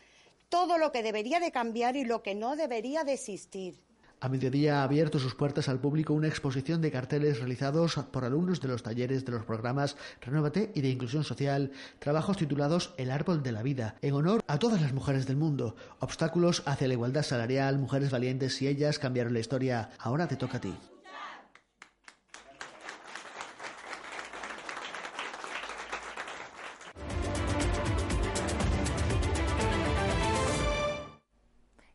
todo 0.49 0.77
lo 0.77 0.91
que 0.91 1.03
debería 1.03 1.39
de 1.39 1.51
cambiar 1.51 1.95
y 1.95 2.05
lo 2.05 2.21
que 2.23 2.35
no 2.35 2.55
debería 2.55 3.03
de 3.03 3.13
existir. 3.13 3.79
A 4.23 4.29
mediodía 4.29 4.81
ha 4.81 4.83
abierto 4.83 5.17
sus 5.17 5.33
puertas 5.33 5.67
al 5.67 5.79
público 5.79 6.13
una 6.13 6.27
exposición 6.27 6.79
de 6.79 6.91
carteles 6.91 7.39
realizados 7.39 7.95
por 8.11 8.23
alumnos 8.23 8.61
de 8.61 8.67
los 8.67 8.83
talleres 8.83 9.25
de 9.25 9.31
los 9.31 9.45
programas 9.45 9.97
Renuévate 10.21 10.71
y 10.75 10.81
de 10.81 10.89
Inclusión 10.89 11.23
Social, 11.23 11.71
trabajos 11.97 12.37
titulados 12.37 12.93
El 12.97 13.09
Árbol 13.09 13.41
de 13.41 13.51
la 13.51 13.63
Vida, 13.63 13.95
en 14.03 14.13
honor 14.13 14.43
a 14.45 14.59
todas 14.59 14.79
las 14.79 14.93
mujeres 14.93 15.25
del 15.25 15.37
mundo, 15.37 15.75
obstáculos 15.97 16.61
hacia 16.67 16.87
la 16.87 16.93
igualdad 16.93 17.23
salarial, 17.23 17.79
mujeres 17.79 18.11
valientes 18.11 18.61
y 18.61 18.67
ellas 18.67 18.99
cambiaron 18.99 19.33
la 19.33 19.39
historia. 19.39 19.89
Ahora 19.97 20.27
te 20.27 20.35
toca 20.35 20.57
a 20.57 20.61
ti. 20.61 20.75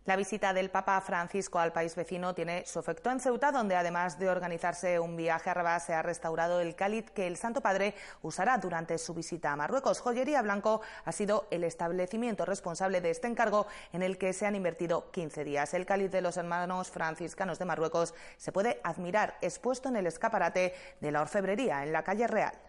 La 0.06 0.14
visita 0.14 0.52
del 0.52 0.70
Papa 0.70 1.00
Francisco 1.00 1.58
al 1.58 1.72
país 1.72 1.96
vecino 1.96 2.32
tiene 2.32 2.64
su 2.64 2.78
efecto 2.78 3.10
en 3.10 3.18
Ceuta, 3.18 3.50
donde 3.50 3.74
además 3.74 4.20
de 4.20 4.30
organizarse 4.30 5.00
un 5.00 5.16
viaje 5.16 5.50
a 5.50 5.54
Rabat, 5.54 5.82
se 5.82 5.94
ha 5.94 6.02
restaurado 6.02 6.60
el 6.60 6.76
cáliz 6.76 7.10
que 7.10 7.26
el 7.26 7.36
Santo 7.36 7.60
Padre 7.60 7.92
usará 8.22 8.56
durante 8.58 8.98
su 8.98 9.14
visita 9.14 9.50
a 9.50 9.56
Marruecos. 9.56 10.00
Joyería 10.00 10.42
Blanco 10.42 10.80
ha 11.04 11.10
sido 11.10 11.48
el 11.50 11.64
establecimiento 11.64 12.44
responsable 12.44 13.00
de 13.00 13.10
este 13.10 13.26
encargo 13.26 13.66
en 13.92 14.04
el 14.04 14.16
que 14.16 14.32
se 14.32 14.46
han 14.46 14.54
invertido 14.54 15.10
15 15.10 15.42
días. 15.42 15.74
El 15.74 15.86
cáliz 15.86 16.12
de 16.12 16.20
los 16.20 16.36
hermanos 16.36 16.88
franciscanos 16.88 17.58
de 17.58 17.64
Marruecos 17.64 18.14
se 18.36 18.52
puede 18.52 18.80
admirar 18.84 19.36
expuesto 19.40 19.88
en 19.88 19.96
el 19.96 20.06
escaparate 20.06 20.72
de 21.00 21.10
la 21.10 21.22
orfebrería 21.22 21.82
en 21.82 21.92
la 21.92 22.04
calle 22.04 22.28
Real. 22.28 22.65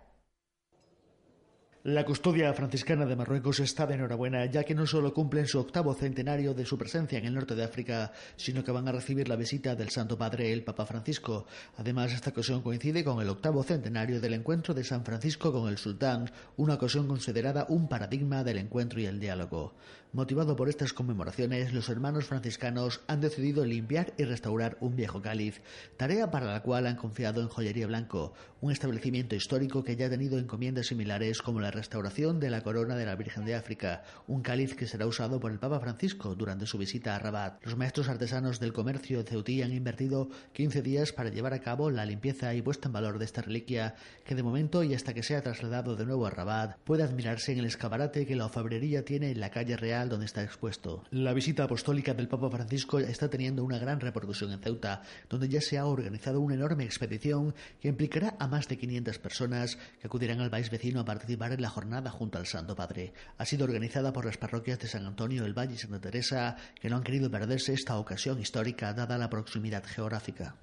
La 1.87 2.03
custodia 2.03 2.53
franciscana 2.53 3.05
de 3.05 3.15
Marruecos 3.15 3.61
está 3.61 3.87
de 3.87 3.93
enhorabuena, 3.93 4.45
ya 4.45 4.65
que 4.65 4.75
no 4.75 4.85
solo 4.85 5.13
cumplen 5.13 5.47
su 5.47 5.57
octavo 5.57 5.93
centenario 5.93 6.53
de 6.53 6.65
su 6.65 6.77
presencia 6.77 7.17
en 7.17 7.23
el 7.23 7.33
norte 7.33 7.55
de 7.55 7.63
África, 7.63 8.11
sino 8.35 8.61
que 8.61 8.73
van 8.73 8.89
a 8.89 8.91
recibir 8.91 9.29
la 9.29 9.37
visita 9.37 9.73
del 9.73 9.87
Santo 9.87 10.17
Padre, 10.17 10.51
el 10.51 10.65
Papa 10.65 10.85
Francisco. 10.85 11.45
Además, 11.77 12.11
esta 12.11 12.31
ocasión 12.31 12.61
coincide 12.61 13.05
con 13.05 13.21
el 13.21 13.29
octavo 13.29 13.63
centenario 13.63 14.19
del 14.19 14.33
encuentro 14.33 14.73
de 14.73 14.83
San 14.83 15.05
Francisco 15.05 15.53
con 15.53 15.69
el 15.69 15.77
Sultán, 15.77 16.29
una 16.57 16.73
ocasión 16.73 17.07
considerada 17.07 17.65
un 17.69 17.87
paradigma 17.87 18.43
del 18.43 18.57
encuentro 18.57 18.99
y 18.99 19.05
el 19.05 19.21
diálogo. 19.21 19.73
Motivado 20.13 20.55
por 20.55 20.69
estas 20.69 20.93
conmemoraciones, 20.93 21.73
los 21.73 21.89
hermanos 21.89 22.25
franciscanos 22.25 23.01
han 23.07 23.19
decidido 23.19 23.65
limpiar 23.65 24.13
y 24.17 24.23
restaurar 24.23 24.77
un 24.79 24.95
viejo 24.95 25.21
cáliz, 25.21 25.61
tarea 25.97 26.31
para 26.31 26.45
la 26.45 26.63
cual 26.63 26.87
han 26.87 26.95
confiado 26.95 27.41
en 27.41 27.49
Joyería 27.49 27.87
Blanco, 27.87 28.33
un 28.61 28.71
establecimiento 28.71 29.35
histórico 29.35 29.83
que 29.83 29.97
ya 29.97 30.05
ha 30.05 30.09
tenido 30.09 30.39
encomiendas 30.39 30.87
similares 30.87 31.41
como 31.41 31.59
la 31.59 31.71
restauración 31.71 32.39
de 32.39 32.49
la 32.49 32.63
corona 32.63 32.95
de 32.95 33.05
la 33.05 33.17
Virgen 33.17 33.43
de 33.43 33.55
África, 33.55 34.03
un 34.27 34.41
cáliz 34.41 34.75
que 34.75 34.87
será 34.87 35.05
usado 35.05 35.41
por 35.41 35.51
el 35.51 35.59
Papa 35.59 35.81
Francisco 35.81 36.35
durante 36.35 36.67
su 36.67 36.77
visita 36.77 37.13
a 37.13 37.19
Rabat. 37.19 37.63
Los 37.65 37.75
maestros 37.75 38.07
artesanos 38.07 38.61
del 38.61 38.73
comercio 38.73 39.17
de 39.17 39.29
Ceutí 39.29 39.61
han 39.61 39.73
invertido 39.73 40.29
15 40.53 40.83
días 40.83 41.11
para 41.11 41.29
llevar 41.29 41.53
a 41.53 41.61
cabo 41.61 41.91
la 41.91 42.05
limpieza 42.05 42.55
y 42.55 42.61
puesta 42.61 42.87
en 42.87 42.93
valor 42.93 43.19
de 43.19 43.25
esta 43.25 43.41
reliquia, 43.41 43.95
que 44.23 44.35
de 44.35 44.43
momento 44.43 44.83
y 44.83 44.93
hasta 44.93 45.13
que 45.13 45.21
sea 45.21 45.41
trasladado 45.41 45.97
de 45.97 46.05
nuevo 46.05 46.25
a 46.25 46.29
Rabat, 46.29 46.77
puede 46.85 47.03
admirarse 47.03 47.51
en 47.51 47.59
el 47.59 47.65
escaparate 47.65 48.25
que 48.25 48.37
la 48.37 48.45
ofabrería 48.45 49.03
tiene 49.03 49.31
en 49.31 49.41
la 49.41 49.51
calle 49.51 49.75
real 49.75 49.96
donde 50.05 50.25
está 50.25 50.43
expuesto. 50.43 51.03
La 51.11 51.33
visita 51.33 51.63
apostólica 51.63 52.13
del 52.13 52.27
Papa 52.27 52.49
Francisco 52.49 52.99
está 52.99 53.29
teniendo 53.29 53.63
una 53.63 53.79
gran 53.79 53.99
repercusión 53.99 54.51
en 54.51 54.59
Ceuta, 54.59 55.01
donde 55.29 55.49
ya 55.49 55.61
se 55.61 55.77
ha 55.77 55.85
organizado 55.85 56.39
una 56.39 56.55
enorme 56.55 56.83
expedición 56.83 57.55
que 57.81 57.87
implicará 57.87 58.35
a 58.39 58.47
más 58.47 58.67
de 58.67 58.77
500 58.77 59.19
personas 59.19 59.77
que 59.99 60.07
acudirán 60.07 60.41
al 60.41 60.51
país 60.51 60.69
vecino 60.69 60.99
a 60.99 61.05
participar 61.05 61.51
en 61.51 61.61
la 61.61 61.69
jornada 61.69 62.11
junto 62.11 62.37
al 62.37 62.45
Santo 62.45 62.75
Padre. 62.75 63.13
Ha 63.37 63.45
sido 63.45 63.65
organizada 63.65 64.13
por 64.13 64.25
las 64.25 64.37
parroquias 64.37 64.79
de 64.79 64.87
San 64.87 65.05
Antonio, 65.05 65.45
El 65.45 65.57
Valle 65.57 65.73
y 65.73 65.77
Santa 65.77 65.99
Teresa, 65.99 66.55
que 66.79 66.89
no 66.89 66.97
han 66.97 67.03
querido 67.03 67.31
perderse 67.31 67.73
esta 67.73 67.97
ocasión 67.97 68.39
histórica 68.39 68.93
dada 68.93 69.17
la 69.17 69.29
proximidad 69.29 69.83
geográfica. 69.83 70.55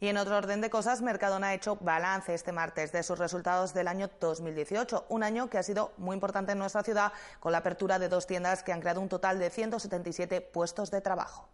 Y 0.00 0.08
en 0.08 0.16
otro 0.16 0.38
orden 0.38 0.62
de 0.62 0.70
cosas, 0.70 1.02
Mercadona 1.02 1.48
ha 1.48 1.54
hecho 1.54 1.76
balance 1.76 2.32
este 2.32 2.52
martes 2.52 2.90
de 2.90 3.02
sus 3.02 3.18
resultados 3.18 3.74
del 3.74 3.86
año 3.86 4.08
2018, 4.18 5.04
un 5.10 5.22
año 5.22 5.50
que 5.50 5.58
ha 5.58 5.62
sido 5.62 5.92
muy 5.98 6.14
importante 6.14 6.52
en 6.52 6.58
nuestra 6.58 6.82
ciudad 6.82 7.12
con 7.38 7.52
la 7.52 7.58
apertura 7.58 7.98
de 7.98 8.08
dos 8.08 8.26
tiendas 8.26 8.62
que 8.62 8.72
han 8.72 8.80
creado 8.80 9.02
un 9.02 9.10
total 9.10 9.38
de 9.38 9.50
177 9.50 10.40
puestos 10.40 10.90
de 10.90 11.02
trabajo. 11.02 11.50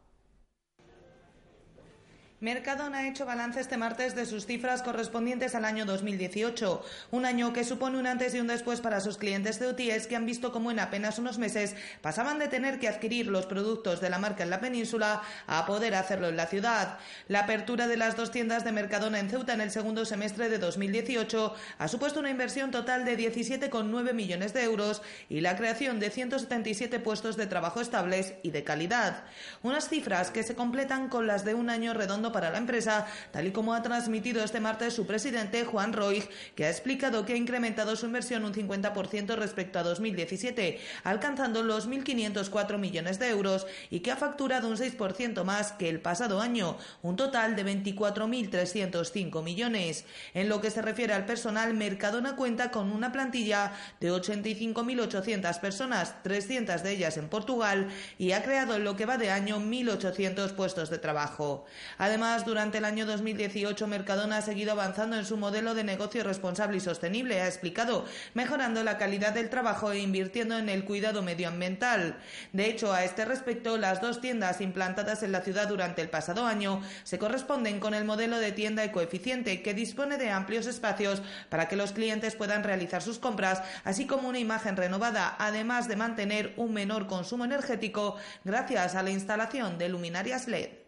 Mercadona 2.39 2.99
ha 2.99 3.09
hecho 3.09 3.25
balance 3.25 3.61
este 3.61 3.79
martes 3.79 4.15
de 4.15 4.27
sus 4.27 4.45
cifras 4.45 4.83
correspondientes 4.83 5.55
al 5.55 5.65
año 5.65 5.87
2018, 5.87 6.85
un 7.13 7.25
año 7.25 7.55
que 7.55 7.65
supone 7.65 7.99
un 7.99 8.07
antes 8.07 8.35
y 8.35 8.41
un 8.41 8.47
después 8.47 8.83
para 8.83 9.01
sus 9.01 9.17
clientes 9.17 9.59
de 9.59 9.69
UTIES 9.69 10.07
que 10.07 10.17
han 10.17 10.27
visto 10.27 10.53
cómo 10.53 10.71
en 10.71 10.79
apenas 10.79 11.19
unos 11.19 11.39
meses 11.39 11.75
pasaban 12.03 12.39
de 12.39 12.49
tener 12.49 12.79
que 12.79 12.89
adquirir 12.89 13.29
los 13.29 13.47
productos 13.47 14.03
de 14.03 14.11
la 14.11 14.19
marca 14.19 14.43
en 14.43 14.51
la 14.51 14.61
península 14.61 15.23
a 15.47 15.65
poder 15.65 15.95
hacerlo 15.95 16.29
en 16.29 16.37
la 16.37 16.47
ciudad. 16.47 16.99
La 17.29 17.41
apertura 17.41 17.89
de 17.89 17.97
las 17.97 18.19
dos 18.19 18.31
tiendas 18.31 18.65
de 18.65 18.73
Mercadona 18.73 19.19
en 19.19 19.31
Ceuta 19.31 19.55
en 19.55 19.63
el 19.63 19.71
segundo 19.71 20.05
semestre 20.05 20.51
de 20.51 20.59
2018 20.59 21.55
ha 21.79 21.89
supuesto 21.89 22.21
una 22.21 22.29
inversión 22.29 22.71
total 22.71 23.07
de 23.07 23.17
17,9 23.17 24.13
millones 24.13 24.53
de 24.53 24.63
euros 24.63 25.01
y 25.31 25.41
la 25.41 25.57
creación 25.57 26.01
de 26.01 26.11
177 26.11 27.01
puestos 27.01 27.39
de 27.39 27.47
trabajo 27.47 27.81
estables 27.81 28.35
y 28.43 28.51
de 28.51 28.63
calidad. 28.63 29.25
Unas 29.63 29.89
cifras 29.89 30.31
que 30.31 30.43
se 30.43 30.55
completan 30.55 31.09
con 31.09 31.27
las 31.27 31.43
de 31.47 31.55
un 31.55 31.71
año 31.71 31.95
redondo 31.95 32.26
para 32.33 32.51
la 32.51 32.59
empresa, 32.59 33.07
tal 33.31 33.47
y 33.47 33.53
como 33.53 33.75
ha 33.75 33.83
transmitido 33.83 34.43
este 34.43 34.61
martes 34.61 34.95
su 34.95 35.07
presidente 35.07 35.65
Juan 35.65 35.93
Roig, 35.93 36.29
que 36.55 36.65
ha 36.65 36.71
explicado 36.71 37.25
que 37.25 37.35
ha 37.35 37.37
incrementado 37.37 37.97
su 37.97 38.07
inversión 38.07 38.45
un 38.45 38.53
50% 38.53 39.37
respecto 39.37 39.79
a 39.79 39.83
2017, 39.83 40.81
alcanzando 41.05 41.63
los 41.63 41.89
1.504 41.89 42.79
millones 42.79 43.19
de 43.19 43.31
euros 43.31 43.67
y 43.91 44.01
que 44.01 44.11
ha 44.11 44.17
facturado 44.17 44.69
un 44.69 44.77
6% 44.77 45.45
más 45.45 45.73
que 45.73 45.89
el 45.89 46.01
pasado 46.01 46.41
año, 46.41 46.77
un 47.03 47.17
total 47.17 47.57
de 47.57 47.65
24.305 47.65 49.43
millones. 49.43 50.05
En 50.35 50.49
lo 50.49 50.61
que 50.61 50.71
se 50.71 50.83
refiere 50.83 51.15
al 51.15 51.27
personal, 51.27 51.75
Mercadona 51.75 52.37
cuenta 52.37 52.71
con 52.71 52.93
una 52.93 53.13
plantilla 53.13 53.73
de 54.01 54.13
85.800 54.13 55.61
personas, 55.61 56.23
300 56.23 56.83
de 56.83 56.91
ellas 56.91 57.17
en 57.17 57.29
Portugal, 57.29 57.89
y 58.19 58.33
ha 58.33 58.43
creado 58.43 58.75
en 58.75 58.85
lo 58.85 58.97
que 58.97 59.07
va 59.07 59.19
de 59.19 59.31
año 59.31 59.59
1.800 59.59 60.53
puestos 60.53 60.91
de 60.91 60.99
trabajo. 60.99 61.65
Además, 61.99 62.16
durante 62.47 62.79
el 62.79 62.87
año 62.87 63.05
2018, 63.05 63.87
Mercadona 63.87 64.39
ha 64.39 64.43
seguido 64.43 64.73
avanzando 64.73 65.19
en 65.19 65.27
su 65.27 65.37
modelo 65.37 65.75
de 65.75 65.85
negocio 65.85 66.25
responsable 66.25 66.79
y 66.79 66.81
sostenible, 66.81 67.43
ha 67.43 67.47
explicado, 67.47 68.07
mejorando 68.33 68.83
la 68.83 68.97
calidad 68.97 69.35
del 69.35 69.51
trabajo 69.51 69.93
e 69.93 69.99
invirtiendo 69.99 70.57
en 70.57 70.71
el 70.71 70.85
cuidado 70.85 71.23
medioambiental. 71.23 72.17
De 72.55 72.71
hecho, 72.71 72.95
a 72.95 73.05
este 73.05 73.27
respecto, 73.27 73.77
las 73.77 74.01
dos 74.01 74.23
tiendas 74.23 74.63
implantadas 74.63 75.23
en 75.25 75.33
la 75.33 75.43
ciudad 75.43 75.69
durante 75.69 76.01
el 76.01 76.09
pasado 76.09 76.47
año 76.47 76.81
se 77.05 77.19
corresponden 77.19 77.81
con 77.81 77.93
el 77.93 78.07
modelo 78.07 78.39
de 78.39 78.53
tienda 78.53 78.83
ecoeficiente, 78.83 79.61
que 79.61 79.75
dispone 79.75 80.17
de 80.17 80.31
amplios 80.31 80.67
espacios 80.67 81.21
para 81.51 81.69
que 81.69 81.77
los 81.77 81.93
clientes 81.93 82.35
puedan 82.35 82.65
realizar 82.65 83.03
sus 83.03 83.19
compras, 83.19 83.63
así 83.85 84.07
como 84.07 84.29
una 84.29 84.39
imagen 84.39 84.79
renovada, 84.79 85.37
además 85.39 85.87
de 85.87 85.97
mantener 85.97 86.55
un 86.57 86.73
menor 86.73 87.09
consumo 87.09 87.45
energético 87.45 88.17
gracias 88.43 88.95
a 88.95 89.03
la 89.03 89.11
instalación 89.11 89.77
de 89.77 89.91
luminarias 89.91 90.49
LED. 90.49 90.86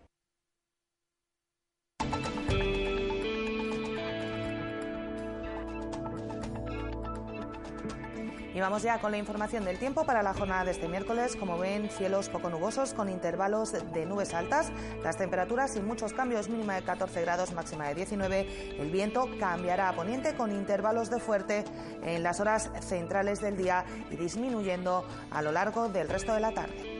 Y 8.58 8.60
vamos 8.60 8.82
ya 8.82 8.98
con 8.98 9.12
la 9.12 9.18
información 9.18 9.64
del 9.64 9.78
tiempo 9.78 10.04
para 10.04 10.20
la 10.20 10.34
jornada 10.34 10.64
de 10.64 10.72
este 10.72 10.88
miércoles. 10.88 11.36
Como 11.36 11.58
ven, 11.58 11.88
cielos 11.90 12.28
poco 12.28 12.50
nubosos 12.50 12.92
con 12.92 13.08
intervalos 13.08 13.70
de 13.70 14.04
nubes 14.04 14.34
altas. 14.34 14.72
Las 15.04 15.16
temperaturas 15.16 15.74
sin 15.74 15.86
muchos 15.86 16.12
cambios, 16.12 16.48
mínima 16.48 16.74
de 16.74 16.82
14 16.82 17.20
grados, 17.20 17.52
máxima 17.52 17.86
de 17.86 17.94
19. 17.94 18.80
El 18.80 18.90
viento 18.90 19.28
cambiará 19.38 19.90
a 19.90 19.92
poniente 19.92 20.34
con 20.34 20.50
intervalos 20.50 21.08
de 21.08 21.20
fuerte 21.20 21.64
en 22.02 22.24
las 22.24 22.40
horas 22.40 22.72
centrales 22.80 23.40
del 23.40 23.56
día 23.56 23.84
y 24.10 24.16
disminuyendo 24.16 25.04
a 25.30 25.40
lo 25.40 25.52
largo 25.52 25.88
del 25.88 26.08
resto 26.08 26.34
de 26.34 26.40
la 26.40 26.50
tarde. 26.50 26.97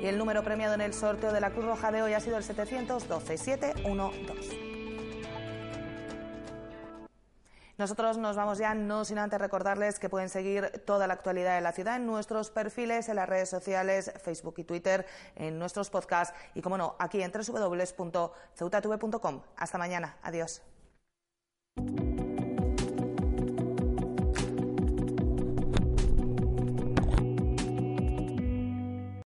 Y 0.00 0.06
el 0.06 0.16
número 0.16 0.44
premiado 0.44 0.74
en 0.74 0.80
el 0.80 0.94
sorteo 0.94 1.32
de 1.32 1.40
la 1.40 1.50
Cruz 1.50 1.64
Roja 1.64 1.90
de 1.90 2.02
hoy 2.02 2.14
ha 2.14 2.20
sido 2.20 2.36
el 2.36 2.44
712 2.44 3.36
712. 3.36 4.68
Nosotros 7.78 8.18
nos 8.18 8.34
vamos 8.34 8.58
ya, 8.58 8.74
no 8.74 9.04
sin 9.04 9.18
antes 9.18 9.40
recordarles 9.40 10.00
que 10.00 10.08
pueden 10.08 10.28
seguir 10.28 10.82
toda 10.84 11.06
la 11.06 11.14
actualidad 11.14 11.54
de 11.54 11.60
la 11.60 11.70
ciudad 11.70 11.94
en 11.94 12.06
nuestros 12.06 12.50
perfiles, 12.50 13.08
en 13.08 13.14
las 13.14 13.28
redes 13.28 13.48
sociales, 13.48 14.10
Facebook 14.20 14.54
y 14.58 14.64
Twitter, 14.64 15.06
en 15.36 15.60
nuestros 15.60 15.88
podcasts 15.88 16.36
y, 16.54 16.62
como 16.62 16.76
no, 16.76 16.96
aquí 16.98 17.22
en 17.22 17.30
www.ceutatv.com. 17.30 19.42
Hasta 19.56 19.78
mañana. 19.78 20.16
Adiós. 20.22 20.60